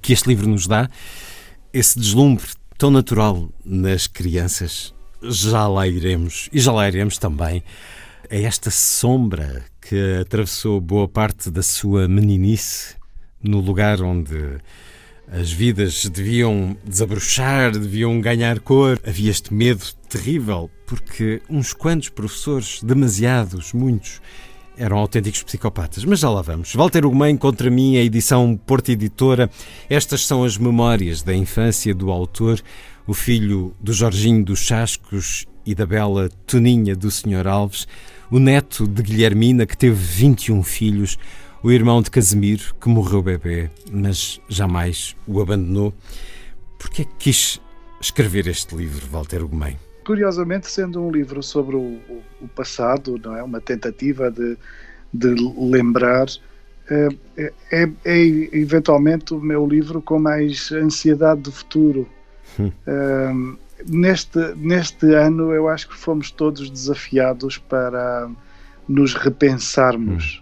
que 0.00 0.12
este 0.12 0.28
livro 0.28 0.48
nos 0.48 0.66
dá, 0.66 0.88
esse 1.72 1.98
deslumbre 1.98 2.46
tão 2.76 2.90
natural 2.90 3.48
nas 3.64 4.06
crianças. 4.06 4.94
Já 5.22 5.68
lá 5.68 5.86
iremos, 5.86 6.48
e 6.52 6.58
já 6.58 6.72
lá 6.72 6.88
iremos 6.88 7.16
também, 7.16 7.62
a 8.30 8.36
esta 8.36 8.70
sombra 8.70 9.64
que 9.80 10.18
atravessou 10.20 10.80
boa 10.80 11.06
parte 11.06 11.50
da 11.50 11.62
sua 11.62 12.08
meninice, 12.08 12.96
no 13.42 13.60
lugar 13.60 14.00
onde 14.00 14.58
as 15.30 15.50
vidas 15.50 16.04
deviam 16.06 16.76
desabrochar, 16.84 17.72
deviam 17.72 18.20
ganhar 18.20 18.60
cor. 18.60 19.00
Havia 19.06 19.30
este 19.30 19.52
medo 19.52 19.84
terrível, 20.08 20.70
porque 20.86 21.40
uns 21.48 21.72
quantos 21.72 22.08
professores, 22.08 22.82
demasiados, 22.82 23.72
muitos, 23.72 24.20
eram 24.76 24.98
autênticos 24.98 25.42
psicopatas. 25.42 26.04
Mas 26.04 26.20
já 26.20 26.28
lá 26.28 26.42
vamos. 26.42 26.74
Walter 26.74 27.06
Ugumem 27.06 27.36
contra 27.36 27.70
mim, 27.70 27.96
a 27.96 28.02
edição 28.02 28.58
Porto 28.66 28.90
Editora. 28.90 29.50
Estas 29.88 30.26
são 30.26 30.44
as 30.44 30.58
memórias 30.58 31.22
da 31.22 31.34
infância 31.34 31.94
do 31.94 32.10
autor, 32.10 32.60
o 33.06 33.14
filho 33.14 33.74
do 33.80 33.92
Jorginho 33.92 34.44
dos 34.44 34.60
Chascos 34.60 35.46
e 35.64 35.74
da 35.74 35.86
bela 35.86 36.28
Toninha 36.46 36.96
do 36.96 37.10
Sr. 37.10 37.46
Alves, 37.46 37.86
o 38.30 38.38
neto 38.38 38.86
de 38.86 39.02
Guilhermina, 39.02 39.66
que 39.66 39.76
teve 39.76 39.94
21 39.94 40.62
filhos, 40.62 41.18
o 41.62 41.70
irmão 41.70 42.02
de 42.02 42.10
Casimiro, 42.10 42.74
que 42.80 42.88
morreu 42.88 43.22
bebê, 43.22 43.70
mas 43.90 44.40
jamais 44.48 45.14
o 45.26 45.40
abandonou. 45.40 45.94
Por 46.78 46.90
que 46.90 47.02
é 47.02 47.04
que 47.04 47.14
quis 47.18 47.60
escrever 48.00 48.48
este 48.48 48.74
livro, 48.74 49.06
Walter 49.06 49.44
Ugumem? 49.44 49.78
Curiosamente, 50.04 50.68
sendo 50.68 51.00
um 51.00 51.10
livro 51.10 51.40
sobre 51.40 51.76
o, 51.76 52.00
o 52.40 52.48
passado, 52.48 53.20
não 53.22 53.36
é 53.36 53.42
uma 53.42 53.60
tentativa 53.60 54.28
de, 54.28 54.56
de 55.14 55.34
lembrar, 55.56 56.26
é, 56.90 57.08
é, 57.70 57.88
é, 58.04 58.18
eventualmente 58.52 59.32
o 59.32 59.40
meu 59.40 59.64
livro 59.64 60.02
com 60.02 60.18
mais 60.18 60.72
ansiedade 60.72 61.42
do 61.42 61.52
futuro. 61.52 62.08
Hum. 62.58 62.72
Um, 62.88 63.56
neste, 63.86 64.38
neste 64.56 65.14
ano, 65.14 65.52
eu 65.52 65.68
acho 65.68 65.88
que 65.88 65.96
fomos 65.96 66.32
todos 66.32 66.68
desafiados 66.68 67.56
para 67.56 68.28
nos 68.88 69.14
repensarmos. 69.14 70.40
Hum 70.40 70.41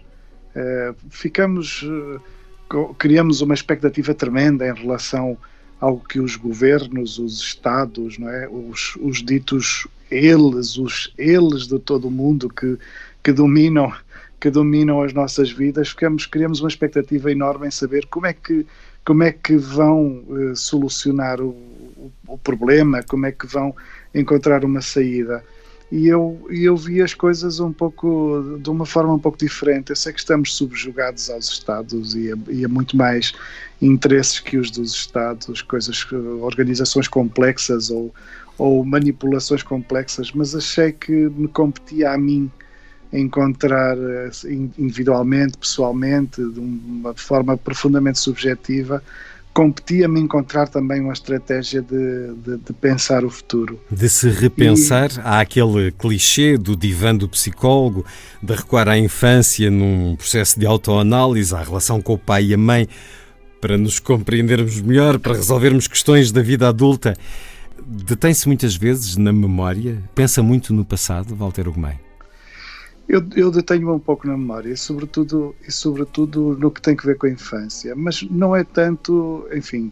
ficamos, 1.09 1.83
uh, 1.83 2.93
criamos 2.97 3.41
uma 3.41 3.53
expectativa 3.53 4.13
tremenda 4.13 4.67
em 4.67 4.73
relação 4.73 5.37
ao 5.79 5.97
que 5.97 6.19
os 6.19 6.35
governos, 6.35 7.17
os 7.17 7.39
Estados, 7.39 8.17
não 8.17 8.29
é? 8.29 8.47
os, 8.47 8.95
os 9.01 9.23
ditos 9.23 9.87
eles, 10.09 10.77
os 10.77 11.13
eles 11.17 11.67
de 11.67 11.79
todo 11.79 12.07
o 12.07 12.11
mundo 12.11 12.49
que, 12.49 12.77
que 13.23 13.31
dominam 13.31 13.91
que 14.39 14.49
dominam 14.49 15.03
as 15.03 15.13
nossas 15.13 15.51
vidas, 15.51 15.89
ficamos, 15.89 16.25
criamos 16.25 16.61
uma 16.61 16.67
expectativa 16.67 17.31
enorme 17.31 17.67
em 17.67 17.71
saber 17.71 18.07
como 18.07 18.25
é 18.25 18.33
que, 18.33 18.65
como 19.05 19.21
é 19.21 19.31
que 19.31 19.55
vão 19.55 20.23
uh, 20.27 20.55
solucionar 20.55 21.39
o, 21.39 21.49
o, 21.49 22.11
o, 22.27 22.37
problema, 22.39 23.03
como 23.03 23.27
é 23.27 23.31
que 23.31 23.45
vão 23.45 23.75
encontrar 24.15 24.65
uma 24.65 24.81
saída 24.81 25.43
e 25.91 26.07
eu, 26.07 26.47
eu 26.49 26.77
vi 26.77 27.01
as 27.01 27.13
coisas 27.13 27.59
um 27.59 27.73
pouco 27.73 28.57
de 28.61 28.69
uma 28.69 28.85
forma 28.85 29.13
um 29.13 29.19
pouco 29.19 29.37
diferente. 29.37 29.89
Eu 29.89 29.95
sei 29.95 30.13
que 30.13 30.19
estamos 30.19 30.55
subjugados 30.55 31.29
aos 31.29 31.49
Estados 31.49 32.15
e 32.15 32.31
a, 32.31 32.37
e 32.47 32.63
a 32.63 32.69
muito 32.69 32.95
mais 32.95 33.33
interesses 33.81 34.39
que 34.39 34.57
os 34.57 34.71
dos 34.71 34.93
Estados, 34.93 35.61
coisas, 35.61 36.07
organizações 36.41 37.09
complexas 37.09 37.89
ou, 37.89 38.13
ou 38.57 38.85
manipulações 38.85 39.63
complexas, 39.63 40.31
mas 40.31 40.55
achei 40.55 40.93
que 40.93 41.11
me 41.11 41.49
competia 41.49 42.11
a 42.11 42.17
mim 42.17 42.49
encontrar 43.11 43.97
eh, 43.97 44.29
individualmente, 44.77 45.57
pessoalmente, 45.57 46.41
de 46.41 46.59
uma 46.59 47.13
forma 47.13 47.57
profundamente 47.57 48.19
subjetiva, 48.19 49.03
competia-me 49.53 50.19
encontrar 50.19 50.67
também 50.67 51.01
uma 51.01 51.13
estratégia 51.13 51.81
de, 51.81 52.33
de, 52.35 52.57
de, 52.57 52.73
pensar 52.73 53.25
o 53.25 53.29
futuro. 53.29 53.79
De 53.89 54.07
se 54.09 54.29
repensar, 54.29 55.11
e... 55.11 55.19
há 55.23 55.39
aquele 55.41 55.91
clichê 55.91 56.57
do 56.57 56.75
divã 56.75 57.15
do 57.15 57.27
psicólogo, 57.27 58.05
de 58.41 58.53
recuar 58.53 58.87
à 58.87 58.97
infância 58.97 59.69
num 59.69 60.15
processo 60.15 60.59
de 60.59 60.65
autoanálise, 60.65 61.53
à 61.53 61.61
relação 61.61 62.01
com 62.01 62.13
o 62.13 62.17
pai 62.17 62.45
e 62.45 62.53
a 62.53 62.57
mãe, 62.57 62.87
para 63.59 63.77
nos 63.77 63.99
compreendermos 63.99 64.81
melhor, 64.81 65.19
para 65.19 65.33
resolvermos 65.33 65.87
questões 65.87 66.31
da 66.31 66.41
vida 66.41 66.67
adulta. 66.67 67.13
Detém-se 67.85 68.47
muitas 68.47 68.75
vezes 68.75 69.17
na 69.17 69.33
memória, 69.33 70.01
pensa 70.15 70.41
muito 70.41 70.73
no 70.73 70.85
passado, 70.85 71.35
Walter 71.35 71.67
Ugumem. 71.67 72.10
Eu, 73.11 73.21
eu 73.35 73.51
detenho-me 73.51 73.91
um 73.91 73.99
pouco 73.99 74.25
na 74.25 74.37
memória, 74.37 74.73
sobretudo, 74.77 75.53
e 75.67 75.69
sobretudo 75.69 76.57
no 76.57 76.71
que 76.71 76.81
tem 76.81 76.95
que 76.95 77.05
ver 77.05 77.17
com 77.17 77.27
a 77.27 77.29
infância, 77.29 77.93
mas 77.93 78.21
não 78.31 78.55
é 78.55 78.63
tanto, 78.63 79.45
enfim, 79.53 79.91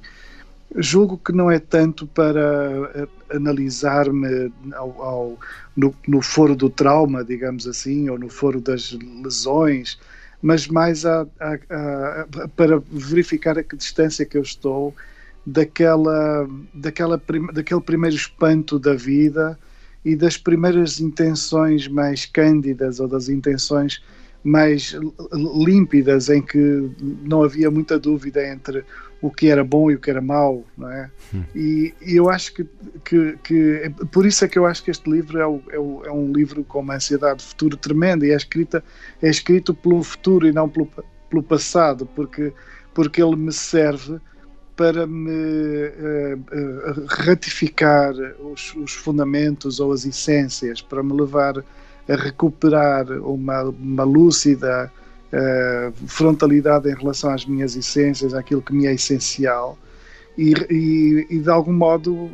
julgo 0.77 1.17
que 1.17 1.33
não 1.33 1.51
é 1.51 1.59
tanto 1.59 2.07
para 2.07 3.09
analisar-me 3.29 4.53
ao, 4.73 5.03
ao, 5.03 5.39
no, 5.75 5.93
no, 6.07 6.21
foro 6.21 6.55
do 6.55 6.69
trauma, 6.69 7.21
digamos 7.21 7.67
assim, 7.67 8.07
ou 8.09 8.17
no 8.17 8.29
foro 8.29 8.61
das 8.61 8.93
lesões, 9.21 9.99
mas 10.41 10.69
mais 10.69 11.05
a, 11.05 11.27
a, 11.41 11.53
a, 11.53 12.47
para 12.55 12.81
verificar 12.89 13.59
a 13.59 13.63
que 13.63 13.75
distância 13.75 14.25
que 14.25 14.37
eu 14.37 14.43
estou 14.43 14.95
daquela, 15.45 16.47
daquela, 16.73 17.21
daquele 17.51 17.81
primeiro 17.81 18.15
espanto 18.15 18.79
da 18.79 18.93
vida 18.93 19.59
e 20.03 20.15
das 20.15 20.37
primeiras 20.37 20.99
intenções 20.99 21.87
mais 21.87 22.25
cândidas 22.25 22.99
ou 22.99 23.07
das 23.07 23.29
intenções 23.29 24.01
mais 24.43 24.95
límpidas 25.33 26.29
em 26.29 26.41
que 26.41 26.89
não 27.23 27.43
havia 27.43 27.69
muita 27.69 27.99
dúvida 27.99 28.45
entre 28.47 28.85
o 29.21 29.29
que 29.29 29.47
era 29.49 29.63
bom 29.63 29.91
e 29.91 29.95
o 29.95 29.99
que 29.99 30.09
era 30.09 30.21
mau, 30.21 30.65
não 30.77 30.89
é? 30.89 31.11
Hum. 31.33 31.43
E, 31.53 31.93
e, 32.01 32.15
eu 32.15 32.29
acho 32.29 32.53
que, 32.53 32.65
que, 33.03 33.37
que, 33.43 33.91
por 34.11 34.25
isso 34.25 34.45
é 34.45 34.47
que 34.47 34.57
eu 34.57 34.65
acho 34.65 34.81
que 34.81 34.91
este 34.91 35.09
livro 35.09 35.37
é, 35.39 35.45
o, 35.45 35.61
é, 35.71 35.77
o, 35.77 36.05
é, 36.05 36.11
um 36.11 36.31
livro 36.31 36.63
com 36.63 36.79
uma 36.79 36.95
ansiedade 36.95 37.39
de 37.39 37.45
futuro 37.47 37.75
tremenda 37.75 38.25
e 38.25 38.31
é 38.31 38.35
escrita 38.35 38.81
é 39.21 39.29
escrito 39.29 39.73
pelo 39.73 40.01
futuro 40.03 40.47
e 40.47 40.53
não 40.53 40.69
pelo, 40.69 40.89
pelo 41.29 41.43
passado, 41.43 42.05
porque 42.15 42.53
porque 42.93 43.21
ele 43.21 43.35
me 43.35 43.51
serve 43.51 44.19
para 44.79 45.05
me 45.05 45.29
uh, 45.29 46.37
uh, 46.37 47.05
ratificar 47.09 48.13
os, 48.39 48.73
os, 48.75 48.93
fundamentos 48.93 49.81
ou 49.81 49.91
as 49.91 50.05
essências, 50.05 50.81
para 50.81 51.03
me 51.03 51.11
levar 51.11 51.57
a 52.07 52.15
recuperar 52.15 53.11
uma, 53.11 53.63
uma 53.63 54.03
lúcida 54.05 54.89
uh, 55.33 56.07
frontalidade 56.07 56.89
em 56.89 56.95
relação 56.95 57.29
às 57.29 57.45
minhas 57.45 57.75
essências, 57.75 58.33
àquilo 58.33 58.61
que 58.61 58.73
me 58.73 58.87
é 58.87 58.93
essencial. 58.93 59.77
E, 60.37 60.53
e, 60.69 61.27
e, 61.29 61.39
de 61.39 61.49
algum 61.49 61.73
modo 61.73 62.31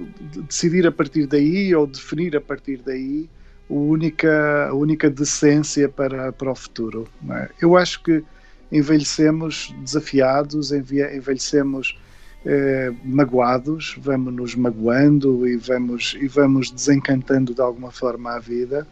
decidir 0.47 0.85
a 0.85 0.91
partir 0.91 1.25
daí 1.25 1.73
ou 1.73 1.87
definir 1.87 2.37
a 2.37 2.41
partir 2.41 2.79
daí 2.85 3.27
a 3.67 3.73
única, 3.73 4.67
a 4.69 4.73
única 4.75 5.09
decência 5.09 5.89
para, 5.89 6.31
para 6.31 6.51
o 6.51 6.55
futuro. 6.55 7.07
É? 7.27 7.49
Eu 7.59 7.75
acho 7.75 8.03
que 8.03 8.23
envelhecemos 8.71 9.73
desafiados, 9.83 10.71
envelhecemos 10.71 11.97
eh, 12.45 12.93
magoados, 13.03 13.95
vamos 13.99 14.33
nos 14.33 14.55
magoando 14.55 15.47
e 15.47 15.57
vamos, 15.57 16.15
e 16.19 16.27
vamos 16.27 16.69
desencantando 16.69 17.53
de 17.53 17.61
alguma 17.61 17.91
forma 17.91 18.35
a 18.35 18.39
vida. 18.39 18.87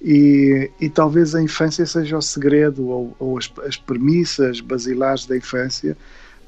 E, 0.00 0.70
e 0.80 0.88
talvez 0.88 1.34
a 1.34 1.42
infância 1.42 1.84
seja 1.84 2.16
o 2.16 2.22
segredo 2.22 2.86
ou, 2.86 3.16
ou 3.18 3.36
as, 3.36 3.52
as 3.66 3.76
premissas 3.76 4.60
basilares 4.60 5.26
da 5.26 5.36
infância 5.36 5.96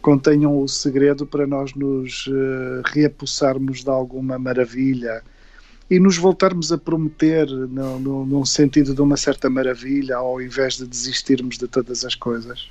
contenham 0.01 0.59
o 0.63 0.69
segredo 0.69 1.27
para 1.27 1.47
nós 1.47 1.75
nos 1.75 2.27
uh, 2.29 2.83
reapossarmos 2.87 3.85
de 3.85 3.91
alguma 3.91 4.39
maravilha 4.39 5.23
e 5.91 5.99
nos 5.99 6.17
voltarmos 6.17 6.73
a 6.73 6.79
prometer 6.79 7.49
no, 7.49 8.25
no, 8.25 8.47
sentido 8.47 8.95
de 8.95 9.03
uma 9.03 9.17
certa 9.17 9.51
maravilha 9.51 10.17
ao 10.17 10.41
invés 10.41 10.77
de 10.77 10.87
desistirmos 10.87 11.59
de 11.59 11.67
todas 11.67 12.05
as 12.05 12.15
coisas. 12.15 12.71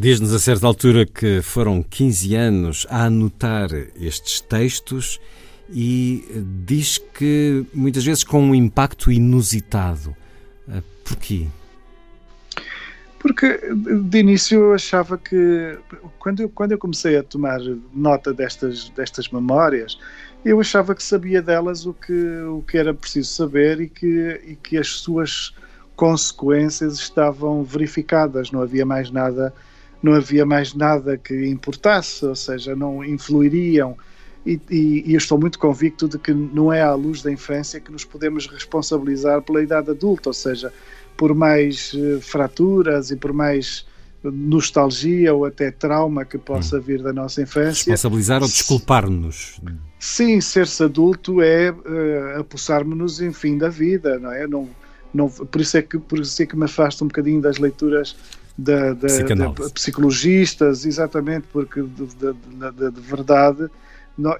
Diz-nos 0.00 0.32
a 0.32 0.38
certa 0.38 0.64
altura 0.64 1.04
que 1.04 1.42
foram 1.42 1.82
15 1.82 2.36
anos 2.36 2.86
a 2.88 3.06
anotar 3.06 3.68
estes 4.00 4.40
textos 4.40 5.20
e 5.68 6.24
diz 6.64 6.98
que 6.98 7.66
muitas 7.74 8.04
vezes 8.04 8.22
com 8.22 8.40
um 8.40 8.54
impacto 8.54 9.10
inusitado. 9.10 10.14
Eh, 10.68 10.82
porquê? 11.04 11.48
Porque 13.18 13.58
de 14.08 14.18
início 14.20 14.60
eu 14.60 14.74
achava 14.74 15.18
que, 15.18 15.76
quando 16.20 16.42
eu, 16.42 16.48
quando 16.48 16.70
eu 16.70 16.78
comecei 16.78 17.16
a 17.16 17.22
tomar 17.24 17.58
nota 17.92 18.32
destas, 18.32 18.90
destas 18.90 19.28
memórias, 19.30 19.98
eu 20.44 20.60
achava 20.60 20.94
que 20.94 21.02
sabia 21.02 21.42
delas 21.42 21.86
o 21.86 21.92
que, 21.92 22.38
o 22.42 22.62
que 22.62 22.78
era 22.78 22.94
preciso 22.94 23.32
saber 23.32 23.80
e 23.80 23.88
que, 23.88 24.40
e 24.46 24.54
que 24.54 24.78
as 24.78 24.90
suas 24.90 25.52
consequências 25.96 26.94
estavam 27.00 27.64
verificadas, 27.64 28.52
não 28.52 28.62
havia 28.62 28.86
mais 28.86 29.10
nada, 29.10 29.52
não 30.02 30.12
havia 30.12 30.46
mais 30.46 30.74
nada 30.74 31.16
que 31.16 31.46
importasse, 31.46 32.24
ou 32.24 32.34
seja, 32.34 32.74
não 32.74 33.04
influiriam. 33.04 33.96
E, 34.46 34.60
e, 34.70 35.02
e 35.06 35.12
eu 35.12 35.18
estou 35.18 35.38
muito 35.38 35.58
convicto 35.58 36.08
de 36.08 36.18
que 36.18 36.32
não 36.32 36.72
é 36.72 36.80
à 36.80 36.94
luz 36.94 37.22
da 37.22 37.30
infância 37.30 37.80
que 37.80 37.90
nos 37.90 38.04
podemos 38.04 38.46
responsabilizar 38.46 39.42
pela 39.42 39.62
idade 39.62 39.90
adulta, 39.90 40.30
ou 40.30 40.34
seja, 40.34 40.72
por 41.16 41.34
mais 41.34 41.92
uh, 41.94 42.20
fraturas 42.20 43.10
e 43.10 43.16
por 43.16 43.32
mais 43.32 43.86
nostalgia 44.22 45.32
ou 45.32 45.44
até 45.44 45.70
trauma 45.70 46.24
que 46.24 46.38
possa 46.38 46.78
hum. 46.78 46.80
vir 46.80 47.02
da 47.02 47.12
nossa 47.12 47.42
infância. 47.42 47.90
Responsabilizar 47.90 48.42
ou 48.42 48.48
desculpar-nos. 48.48 49.60
Sim, 49.98 50.40
ser-se 50.40 50.82
adulto 50.82 51.42
é 51.42 51.70
uh, 51.70 52.40
apossar-nos 52.40 53.20
em 53.20 53.32
fim 53.32 53.58
da 53.58 53.68
vida, 53.68 54.18
não 54.18 54.32
é? 54.32 54.46
Não, 54.46 54.68
não, 55.12 55.28
por, 55.28 55.60
isso 55.60 55.76
é 55.76 55.82
que, 55.82 55.98
por 55.98 56.20
isso 56.20 56.42
é 56.42 56.46
que 56.46 56.56
me 56.56 56.64
afasto 56.64 57.04
um 57.04 57.08
bocadinho 57.08 57.40
das 57.40 57.58
leituras 57.58 58.16
da, 58.58 58.92
da, 58.92 59.06
de 59.06 59.72
psicologistas, 59.72 60.84
exatamente, 60.84 61.46
porque 61.52 61.80
de, 61.80 62.06
de, 62.06 62.32
de, 62.72 62.90
de 62.90 63.00
verdade 63.00 63.70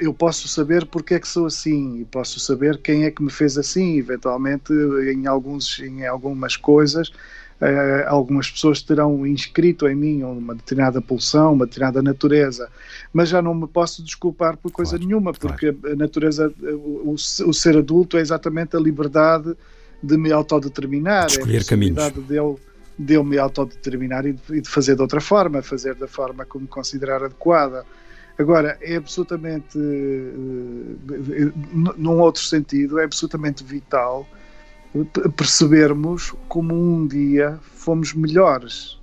eu 0.01 0.13
posso 0.13 0.49
saber 0.49 0.85
porque 0.87 1.15
é 1.15 1.21
que 1.21 1.29
sou 1.29 1.47
assim 1.47 2.01
e 2.01 2.05
posso 2.05 2.41
saber 2.41 2.79
quem 2.79 3.05
é 3.05 3.13
que 3.13 3.23
me 3.23 3.31
fez 3.31 3.57
assim, 3.57 3.97
eventualmente 3.97 4.73
em, 4.73 5.27
alguns, 5.29 5.79
em 5.79 6.05
algumas 6.05 6.57
coisas 6.57 7.13
Uh, 7.61 8.07
algumas 8.07 8.49
pessoas 8.49 8.81
terão 8.81 9.27
inscrito 9.27 9.89
em 9.89 9.95
mim 9.97 10.23
uma 10.23 10.55
determinada 10.55 11.03
pulsão, 11.03 11.55
uma 11.55 11.67
determinada 11.67 12.01
natureza, 12.01 12.69
mas 13.13 13.31
já 13.31 13.43
não 13.43 13.53
me 13.53 13.67
posso 13.67 14.01
desculpar 14.01 14.57
por 14.57 14.71
coisa 14.71 14.93
claro, 14.93 15.05
nenhuma, 15.05 15.33
porque 15.33 15.73
claro. 15.73 15.93
a 15.93 15.97
natureza, 15.97 16.55
o, 16.63 17.15
o, 17.15 17.53
ser 17.53 17.77
adulto 17.77 18.17
é 18.17 18.21
exatamente 18.21 18.77
a 18.77 18.79
liberdade 18.79 19.57
de 20.01 20.17
me 20.17 20.31
autodeterminar, 20.31 21.27
de 21.27 21.33
escolher 21.33 21.57
é 21.57 21.61
a 21.61 21.65
caminhos. 21.65 22.11
dele 22.29 22.57
de 22.99 23.15
eu 23.15 23.23
me 23.25 23.39
autodeterminar 23.39 24.27
e 24.27 24.33
de, 24.33 24.43
e 24.57 24.61
de 24.61 24.69
fazer 24.69 24.97
de 24.97 25.03
outra 25.03 25.21
forma, 25.21 25.63
fazer 25.63 25.95
da 25.95 26.09
forma 26.09 26.45
como 26.45 26.67
considerar 26.67 27.23
adequada. 27.23 27.85
Agora, 28.39 28.77
é 28.81 28.97
absolutamente, 28.97 29.79
uh, 29.79 31.53
num 31.97 32.21
outro 32.21 32.43
sentido, 32.43 32.99
é 32.99 33.05
absolutamente 33.05 33.65
vital 33.65 34.27
percebermos 35.37 36.35
como 36.49 36.75
um 36.75 37.07
dia 37.07 37.59
fomos 37.63 38.15
melhores, 38.15 38.99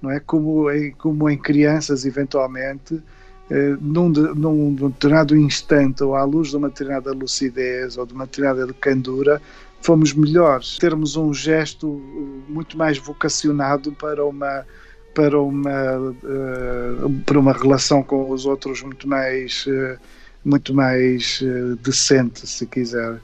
não 0.00 0.10
é? 0.10 0.20
Como 0.20 0.70
em, 0.70 0.92
como 0.92 1.28
em 1.28 1.36
crianças, 1.36 2.06
eventualmente, 2.06 3.02
eh, 3.50 3.76
num, 3.80 4.08
num, 4.08 4.70
num 4.70 4.90
determinado 4.90 5.36
instante, 5.36 6.02
ou 6.02 6.16
à 6.16 6.24
luz 6.24 6.50
de 6.50 6.56
uma 6.56 6.68
determinada 6.68 7.12
lucidez 7.12 7.96
ou 7.96 8.06
de 8.06 8.14
uma 8.14 8.26
determinada 8.26 8.72
candura, 8.74 9.40
fomos 9.86 10.12
melhores. 10.12 10.76
Termos 10.78 11.16
um 11.16 11.32
gesto 11.32 12.02
eh, 12.02 12.52
muito 12.52 12.76
mais 12.76 12.98
vocacionado 12.98 13.92
para 13.92 14.24
uma 14.24 14.66
para 15.14 15.40
uma 15.40 15.98
uh, 15.98 17.10
para 17.24 17.38
uma 17.38 17.52
relação 17.52 18.02
com 18.02 18.30
os 18.30 18.44
outros 18.44 18.82
muito 18.82 19.08
mais 19.08 19.64
uh, 19.66 19.98
muito 20.44 20.74
mais 20.74 21.42
decente, 21.82 22.46
se 22.46 22.66
quiser 22.66 23.18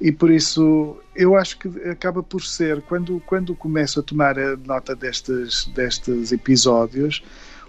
e 0.00 0.12
por 0.12 0.30
isso 0.30 0.96
eu 1.14 1.36
acho 1.36 1.58
que 1.58 1.68
acaba 1.88 2.22
por 2.22 2.42
ser 2.42 2.82
quando 2.82 3.22
quando 3.26 3.54
começo 3.54 4.00
a 4.00 4.02
tomar 4.02 4.38
a 4.38 4.56
nota 4.56 4.94
destes 4.94 5.66
destes 5.74 6.32
episódios 6.32 7.22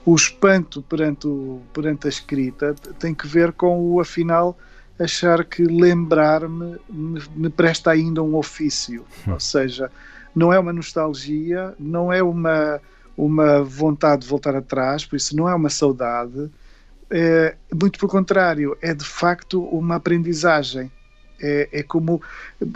o 0.06 0.16
espanto 0.16 0.82
perante 0.82 1.28
o, 1.28 1.62
perante 1.74 2.08
a 2.08 2.10
escrita 2.10 2.74
tem 3.00 3.14
que 3.14 3.28
ver 3.28 3.52
com 3.54 3.80
o 3.82 4.00
afinal 4.00 4.58
achar 5.00 5.44
que 5.46 5.64
lembrar-me 5.64 6.78
me, 6.90 7.22
me, 7.36 7.50
presta 7.50 7.92
ainda 7.92 8.22
um 8.24 8.36
ofício 8.36 9.06
hum. 9.28 9.34
ou 9.34 9.40
seja 9.40 9.92
não 10.36 10.52
é 10.52 10.60
uma 10.60 10.74
nostalgia 10.74 11.74
não 11.80 12.12
é 12.12 12.22
uma 12.22 12.82
uma 13.16 13.64
vontade 13.64 14.24
de 14.24 14.28
voltar 14.28 14.56
atrás 14.56 15.06
por 15.06 15.16
isso 15.16 15.36
não 15.36 15.48
é 15.48 15.56
uma 15.56 15.70
saudade 15.70 16.50
é, 17.10 17.56
muito 17.74 18.00
pelo 18.00 18.12
contrário 18.12 18.78
é 18.82 18.94
de 18.94 19.06
facto 19.06 19.64
uma 19.64 19.96
aprendizagem 19.96 20.92
é, 21.40 21.70
é, 21.72 21.84
como, 21.84 22.22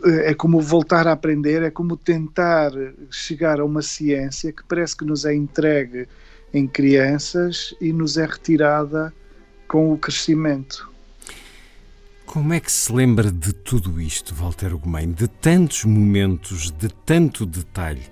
é 0.05 0.33
como 0.33 0.61
voltar 0.61 1.07
a 1.07 1.13
aprender, 1.13 1.63
é 1.63 1.71
como 1.71 1.97
tentar 1.97 2.71
chegar 3.09 3.59
a 3.59 3.65
uma 3.65 3.81
ciência 3.81 4.51
que 4.51 4.63
parece 4.63 4.95
que 4.95 5.05
nos 5.05 5.25
é 5.25 5.33
entregue 5.33 6.07
em 6.53 6.67
crianças 6.67 7.73
e 7.79 7.91
nos 7.91 8.17
é 8.17 8.25
retirada 8.25 9.13
com 9.67 9.91
o 9.93 9.97
crescimento. 9.97 10.90
Como 12.31 12.53
é 12.53 12.61
que 12.61 12.71
se 12.71 12.93
lembra 12.93 13.29
de 13.29 13.51
tudo 13.51 13.99
isto, 13.99 14.33
Walter 14.33 14.73
Ugumem? 14.73 15.11
De 15.11 15.27
tantos 15.27 15.83
momentos, 15.83 16.71
de 16.71 16.87
tanto 16.87 17.45
detalhe? 17.45 18.03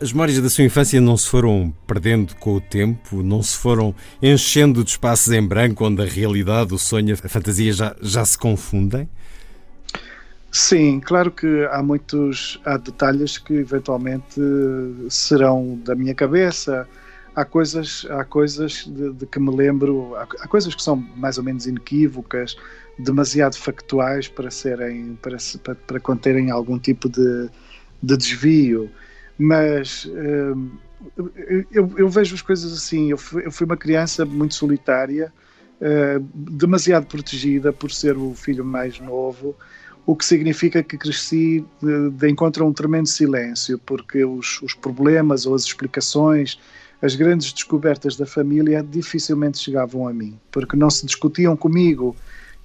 As 0.00 0.12
memórias 0.12 0.40
da 0.40 0.48
sua 0.48 0.62
infância 0.62 1.00
não 1.00 1.16
se 1.16 1.28
foram 1.28 1.74
perdendo 1.84 2.36
com 2.36 2.54
o 2.54 2.60
tempo, 2.60 3.24
não 3.24 3.42
se 3.42 3.56
foram 3.56 3.92
enchendo 4.22 4.84
de 4.84 4.90
espaços 4.90 5.32
em 5.32 5.44
branco 5.44 5.84
onde 5.84 6.00
a 6.00 6.04
realidade, 6.04 6.72
o 6.72 6.78
sonho, 6.78 7.12
a 7.12 7.28
fantasia 7.28 7.72
já, 7.72 7.96
já 8.00 8.24
se 8.24 8.38
confundem? 8.38 9.08
Sim, 10.52 11.00
claro 11.00 11.32
que 11.32 11.64
há 11.72 11.82
muitos 11.82 12.60
há 12.64 12.76
detalhes 12.76 13.36
que 13.36 13.54
eventualmente 13.54 14.40
serão 15.10 15.76
da 15.84 15.96
minha 15.96 16.14
cabeça. 16.14 16.86
Há 17.34 17.44
coisas, 17.44 18.06
há 18.10 18.24
coisas 18.24 18.84
de, 18.86 19.12
de 19.12 19.26
que 19.26 19.40
me 19.40 19.50
lembro, 19.50 20.14
há, 20.14 20.22
há, 20.22 20.46
coisas 20.46 20.72
que 20.72 20.82
são 20.82 20.94
mais 21.16 21.36
ou 21.36 21.42
menos 21.42 21.66
inequívocas, 21.66 22.56
demasiado 22.98 23.56
factuais 23.56 24.28
para 24.28 24.50
serem 24.50 25.18
para, 25.20 25.36
para, 25.86 26.00
conterem 26.00 26.50
algum 26.50 26.78
tipo 26.78 27.08
de, 27.08 27.48
de 28.02 28.16
desvio. 28.16 28.90
Mas 29.38 30.06
hum, 30.06 30.70
eu, 31.70 31.92
eu, 31.96 32.08
vejo 32.08 32.34
as 32.34 32.42
coisas 32.42 32.72
assim. 32.72 33.10
Eu 33.10 33.18
fui, 33.18 33.46
eu 33.46 33.52
fui 33.52 33.66
uma 33.66 33.76
criança 33.76 34.24
muito 34.24 34.54
solitária, 34.54 35.32
hum, 35.80 36.26
demasiado 36.34 37.06
protegida 37.06 37.72
por 37.72 37.90
ser 37.90 38.16
o 38.16 38.34
filho 38.34 38.64
mais 38.64 38.98
novo 39.00 39.54
o 40.06 40.14
que 40.14 40.24
significa 40.24 40.82
que 40.84 40.96
cresci 40.96 41.64
de, 41.82 42.10
de 42.10 42.30
encontro 42.30 42.64
a 42.64 42.68
um 42.68 42.72
tremendo 42.72 43.08
silêncio, 43.08 43.76
porque 43.84 44.24
os, 44.24 44.62
os, 44.62 44.72
problemas 44.72 45.44
ou 45.46 45.54
as 45.54 45.64
explicações, 45.64 46.58
as 47.02 47.16
grandes 47.16 47.52
descobertas 47.52 48.16
da 48.16 48.24
família 48.24 48.82
dificilmente 48.88 49.58
chegavam 49.58 50.06
a 50.06 50.12
mim, 50.12 50.38
porque 50.52 50.76
não 50.76 50.88
se 50.88 51.04
discutiam 51.04 51.56
comigo. 51.56 52.16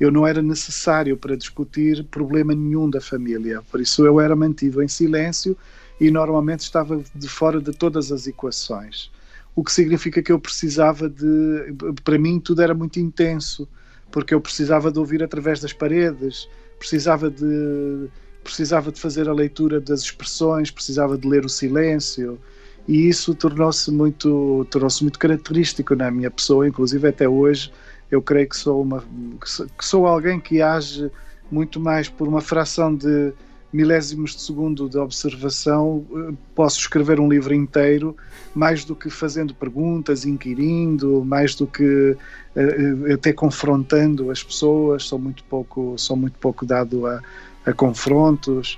Eu 0.02 0.12
não 0.12 0.26
era 0.26 0.42
necessário 0.42 1.16
para 1.16 1.38
discutir 1.38 2.04
problema 2.06 2.56
nenhum 2.56 2.90
da 2.90 3.00
família, 3.00 3.62
por 3.70 3.80
isso 3.80 4.04
eu 4.04 4.20
era 4.20 4.36
mantido 4.36 4.82
em 4.82 4.88
silêncio 4.88 5.56
e 6.00 6.10
normalmente 6.10 6.62
estava 6.62 7.04
de 7.14 7.30
fora 7.30 7.62
de 7.62 7.72
todas 7.72 8.12
as 8.12 8.26
equações. 8.26 9.12
O 9.56 9.64
que 9.64 9.72
significa 9.72 10.24
que 10.24 10.32
eu 10.32 10.40
precisava 10.40 11.08
de. 11.08 11.76
Para 12.04 12.18
mim, 12.18 12.40
tudo 12.40 12.64
era 12.64 12.74
muito 12.74 13.00
intenso, 13.00 13.70
porque 14.12 14.34
eu 14.34 14.42
precisava 14.42 14.92
de 14.92 14.98
ouvir 14.98 15.22
através 15.22 15.60
das 15.60 15.72
paredes, 15.72 16.50
precisava 16.80 17.30
de 17.30 18.10
precisava 18.44 18.92
de 18.92 19.00
fazer 19.00 19.30
a 19.30 19.34
leitura 19.34 19.80
das 19.80 20.02
expressões, 20.02 20.72
precisava 20.72 21.16
de 21.16 21.28
ler 21.28 21.46
o 21.46 21.50
silêncio 21.50 22.40
e 22.88 23.08
isso 23.08 23.36
tornou-se 23.36 23.92
muito 23.92 24.66
tornou-se 24.72 25.04
muito 25.04 25.20
característico 25.20 25.96
na 25.96 26.10
minha 26.10 26.32
pessoa, 26.32 26.68
inclusive 26.68 27.08
até 27.08 27.30
hoje 27.30 27.72
eu 28.12 28.21
creio 28.21 28.47
que 28.47 28.58
sou 28.58 28.82
uma 28.82 29.04
que 29.39 29.86
sou 29.86 30.06
alguém 30.06 30.39
que 30.39 30.62
age 30.62 31.10
muito 31.50 31.80
mais 31.80 32.10
por 32.10 32.28
uma 32.28 32.41
fração 32.41 32.93
de 32.93 33.34
milésimos 33.74 34.36
de 34.36 34.41
segundo 34.41 34.89
de 34.89 34.97
observação, 34.97 36.06
eh, 36.13 36.34
posso 36.54 36.80
escrever 36.80 37.19
um 37.19 37.30
livro 37.30 37.54
inteiro, 37.54 38.15
mais 38.54 38.84
do 38.84 38.95
que 38.95 39.10
fazendo 39.10 39.56
perguntas, 39.56 40.26
inquirindo, 40.26 41.24
mais 41.24 41.56
do 41.56 41.65
que 41.65 42.12
uh, 42.56 43.13
até 43.13 43.32
confrontando 43.32 44.30
as 44.30 44.43
pessoas, 44.43 45.04
sou 45.04 45.17
muito 45.17 45.43
pouco, 45.45 45.93
sou 45.97 46.17
muito 46.17 46.38
pouco 46.38 46.65
dado 46.65 47.08
a, 47.08 47.21
a 47.65 47.71
confrontos. 47.71 48.78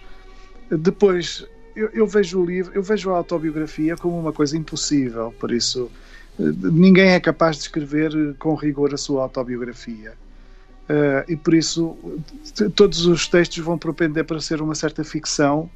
Depois, 0.70 1.46
eu, 1.76 1.90
eu, 1.90 2.06
vejo 2.06 2.40
o 2.40 2.46
livro, 2.46 2.72
eu 2.76 2.84
vejo 2.84 3.10
a 3.12 3.18
autobiografia 3.18 3.98
como 3.98 4.20
uma 4.20 4.32
coisa 4.32 4.56
impossível, 4.56 5.34
por 5.40 5.52
isso 5.52 5.90
ninguém 6.38 7.10
é 7.10 7.20
capaz 7.20 7.58
de 7.58 7.64
escrever 7.64 8.36
com 8.40 8.56
rigor 8.56 8.94
a 8.94 8.98
sua 8.98 9.24
autobiografia. 9.24 10.14
Uh, 10.84 11.32
e 11.32 11.38
por 11.38 11.54
isso 11.54 11.98
todos 12.76 13.06
os 13.06 13.26
textos 13.28 13.60
vão 13.60 13.78
propender 13.78 14.26
para 14.26 14.42
ser 14.42 14.62
uma 14.62 14.76
certa 14.76 15.02
ficção 15.02 15.70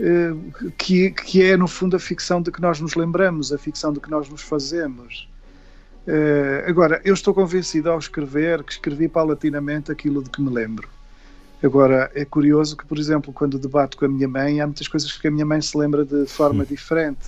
uh, 0.00 0.72
que, 0.72 1.10
que 1.12 1.42
é 1.44 1.56
no 1.56 1.68
fundo 1.68 1.94
a 1.94 2.00
ficção 2.00 2.42
de 2.42 2.50
que 2.50 2.60
nós 2.60 2.80
nos 2.80 2.96
lembramos, 2.96 3.52
a 3.52 3.58
ficção 3.58 3.92
de 3.92 4.00
que 4.00 4.10
nós 4.10 4.28
nos 4.28 4.42
fazemos. 4.42 5.28
Uh, 6.06 6.68
agora, 6.68 7.00
eu 7.04 7.14
estou 7.14 7.32
convencido 7.32 7.90
ao 7.90 7.98
escrever 7.98 8.64
que 8.64 8.72
escrevi 8.72 9.06
paulatinamente 9.06 9.92
aquilo 9.92 10.22
de 10.22 10.30
que 10.30 10.42
me 10.42 10.50
lembro. 10.50 10.88
Agora, 11.62 12.10
é 12.14 12.24
curioso 12.24 12.76
que, 12.76 12.86
por 12.86 12.98
exemplo, 12.98 13.32
quando 13.32 13.58
debato 13.58 13.96
com 13.96 14.06
a 14.06 14.08
minha 14.08 14.26
mãe, 14.26 14.60
há 14.60 14.66
muitas 14.66 14.88
coisas 14.88 15.12
que 15.12 15.28
a 15.28 15.30
minha 15.30 15.44
mãe 15.44 15.60
se 15.60 15.76
lembra 15.76 16.04
de 16.04 16.26
forma 16.26 16.64
diferente. 16.64 17.20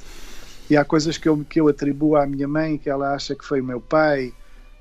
E 0.71 0.77
há 0.77 0.85
coisas 0.85 1.19
que 1.19 1.29
eu, 1.29 1.45
que 1.49 1.61
eu 1.61 1.69
atribuo 1.69 2.17
à 2.17 2.27
minha 2.27 2.49
mãe 2.49 2.79
que 2.79 2.89
ela 2.89 3.15
acha 3.15 3.35
que 3.35 3.45
foi 3.45 3.61
o 3.61 3.65
meu 3.65 3.81
pai 3.81 4.33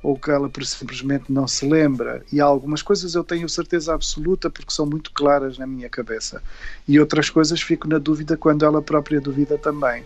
ou 0.04 0.18
que 0.18 0.32
ela 0.32 0.50
simplesmente 0.64 1.26
não 1.30 1.48
se 1.48 1.68
lembra. 1.68 2.24
E 2.32 2.42
há 2.42 2.46
algumas 2.46 2.82
coisas 2.82 3.14
eu 3.14 3.24
tenho 3.24 3.48
certeza 3.48 3.94
absoluta 3.94 4.50
porque 4.50 4.74
são 4.74 4.86
muito 4.86 5.12
claras 5.12 5.58
na 5.58 5.68
minha 5.68 5.90
cabeça. 5.90 6.42
E 6.88 7.00
outras 7.00 7.30
coisas 7.30 7.62
fico 7.62 7.88
na 7.88 7.98
dúvida 7.98 8.36
quando 8.36 8.66
ela 8.66 8.82
própria 8.82 9.22
duvida 9.22 9.58
também. 9.58 10.04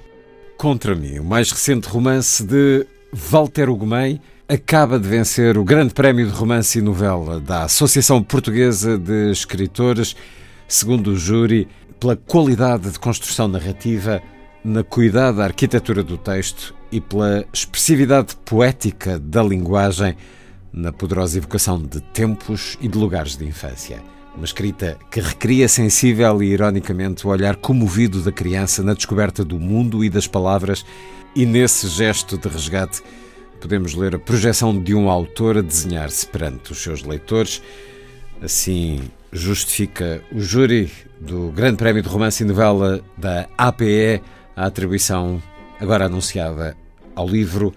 Contra 0.58 0.96
mim, 0.96 1.20
o 1.20 1.24
mais 1.24 1.52
recente 1.52 1.88
romance 1.88 2.44
de 2.44 2.86
Walter 3.12 3.70
Ugumem 3.70 4.22
acaba 4.48 5.00
de 5.00 5.08
vencer 5.08 5.58
o 5.58 5.64
Grande 5.64 5.94
Prémio 5.94 6.28
de 6.28 6.34
Romance 6.34 6.78
e 6.78 6.82
Novela 6.82 7.40
da 7.40 7.64
Associação 7.64 8.22
Portuguesa 8.22 8.98
de 8.98 9.32
Escritores, 9.32 10.16
segundo 10.68 11.12
o 11.12 11.16
júri, 11.16 11.68
pela 12.00 12.16
qualidade 12.16 12.92
de 12.92 13.00
construção 13.00 13.48
narrativa, 13.48 14.22
na 14.65 14.84
cuidada 14.84 15.43
arquitetura 15.43 16.01
do 16.01 16.17
texto 16.17 16.73
e 16.91 16.99
pela 16.99 17.45
expressividade 17.54 18.36
poética 18.43 19.19
da 19.19 19.43
linguagem, 19.43 20.17
na 20.73 20.91
poderosa 20.91 21.38
evocação 21.38 21.80
de 21.80 22.01
tempos 22.01 22.75
e 22.82 22.88
de 22.88 22.97
lugares 22.97 23.38
de 23.38 23.45
infância. 23.45 24.01
Uma 24.36 24.43
escrita 24.43 24.97
que 25.12 25.21
recria 25.21 25.69
sensível 25.69 26.41
e 26.41 26.47
ironicamente 26.47 27.28
o 27.28 27.30
olhar 27.30 27.58
comovido 27.58 28.21
da 28.21 28.32
criança 28.32 28.82
na 28.82 28.95
descoberta 28.95 29.45
do 29.45 29.60
mundo 29.60 30.04
e 30.04 30.10
das 30.10 30.25
palavras, 30.25 30.84
e 31.36 31.45
nesse 31.45 31.88
gesto 31.88 32.36
de 32.36 32.49
resgate 32.49 33.04
podemos 33.62 33.93
ler 33.93 34.15
a 34.15 34.19
projeção 34.19 34.78
de 34.82 34.95
um 34.95 35.12
autor 35.12 35.60
a 35.60 35.62
desenhar-se 35.62 36.25
perante 36.25 36.71
os 36.71 36.82
seus 36.82 37.04
leitores. 37.04 37.62
Assim 38.41 38.99
justifica 39.32 40.23
o 40.32 40.39
júri 40.39 40.91
do 41.21 41.51
Grande 41.51 41.78
Prémio 41.78 42.01
de 42.01 42.10
Romance 42.10 42.43
e 42.43 42.47
Novela 42.47 42.99
da 43.15 43.47
APE 43.58 44.21
a 44.56 44.65
atribuição 44.65 45.41
agora 45.80 46.06
anunciada 46.06 46.78
ao 47.15 47.28
livro 47.28 47.74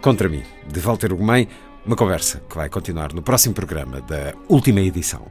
Contra 0.00 0.28
mim, 0.28 0.42
de 0.66 0.80
Walter 0.80 1.12
Ugumem, 1.12 1.46
uma 1.86 1.94
conversa 1.94 2.42
que 2.48 2.56
vai 2.56 2.68
continuar 2.68 3.12
no 3.12 3.22
próximo 3.22 3.54
programa 3.54 4.00
da 4.00 4.34
última 4.48 4.80
edição. 4.80 5.26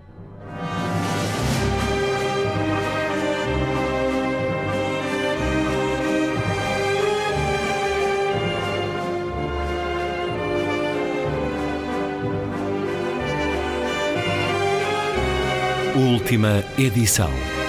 Última 15.94 16.64
edição. 16.78 17.61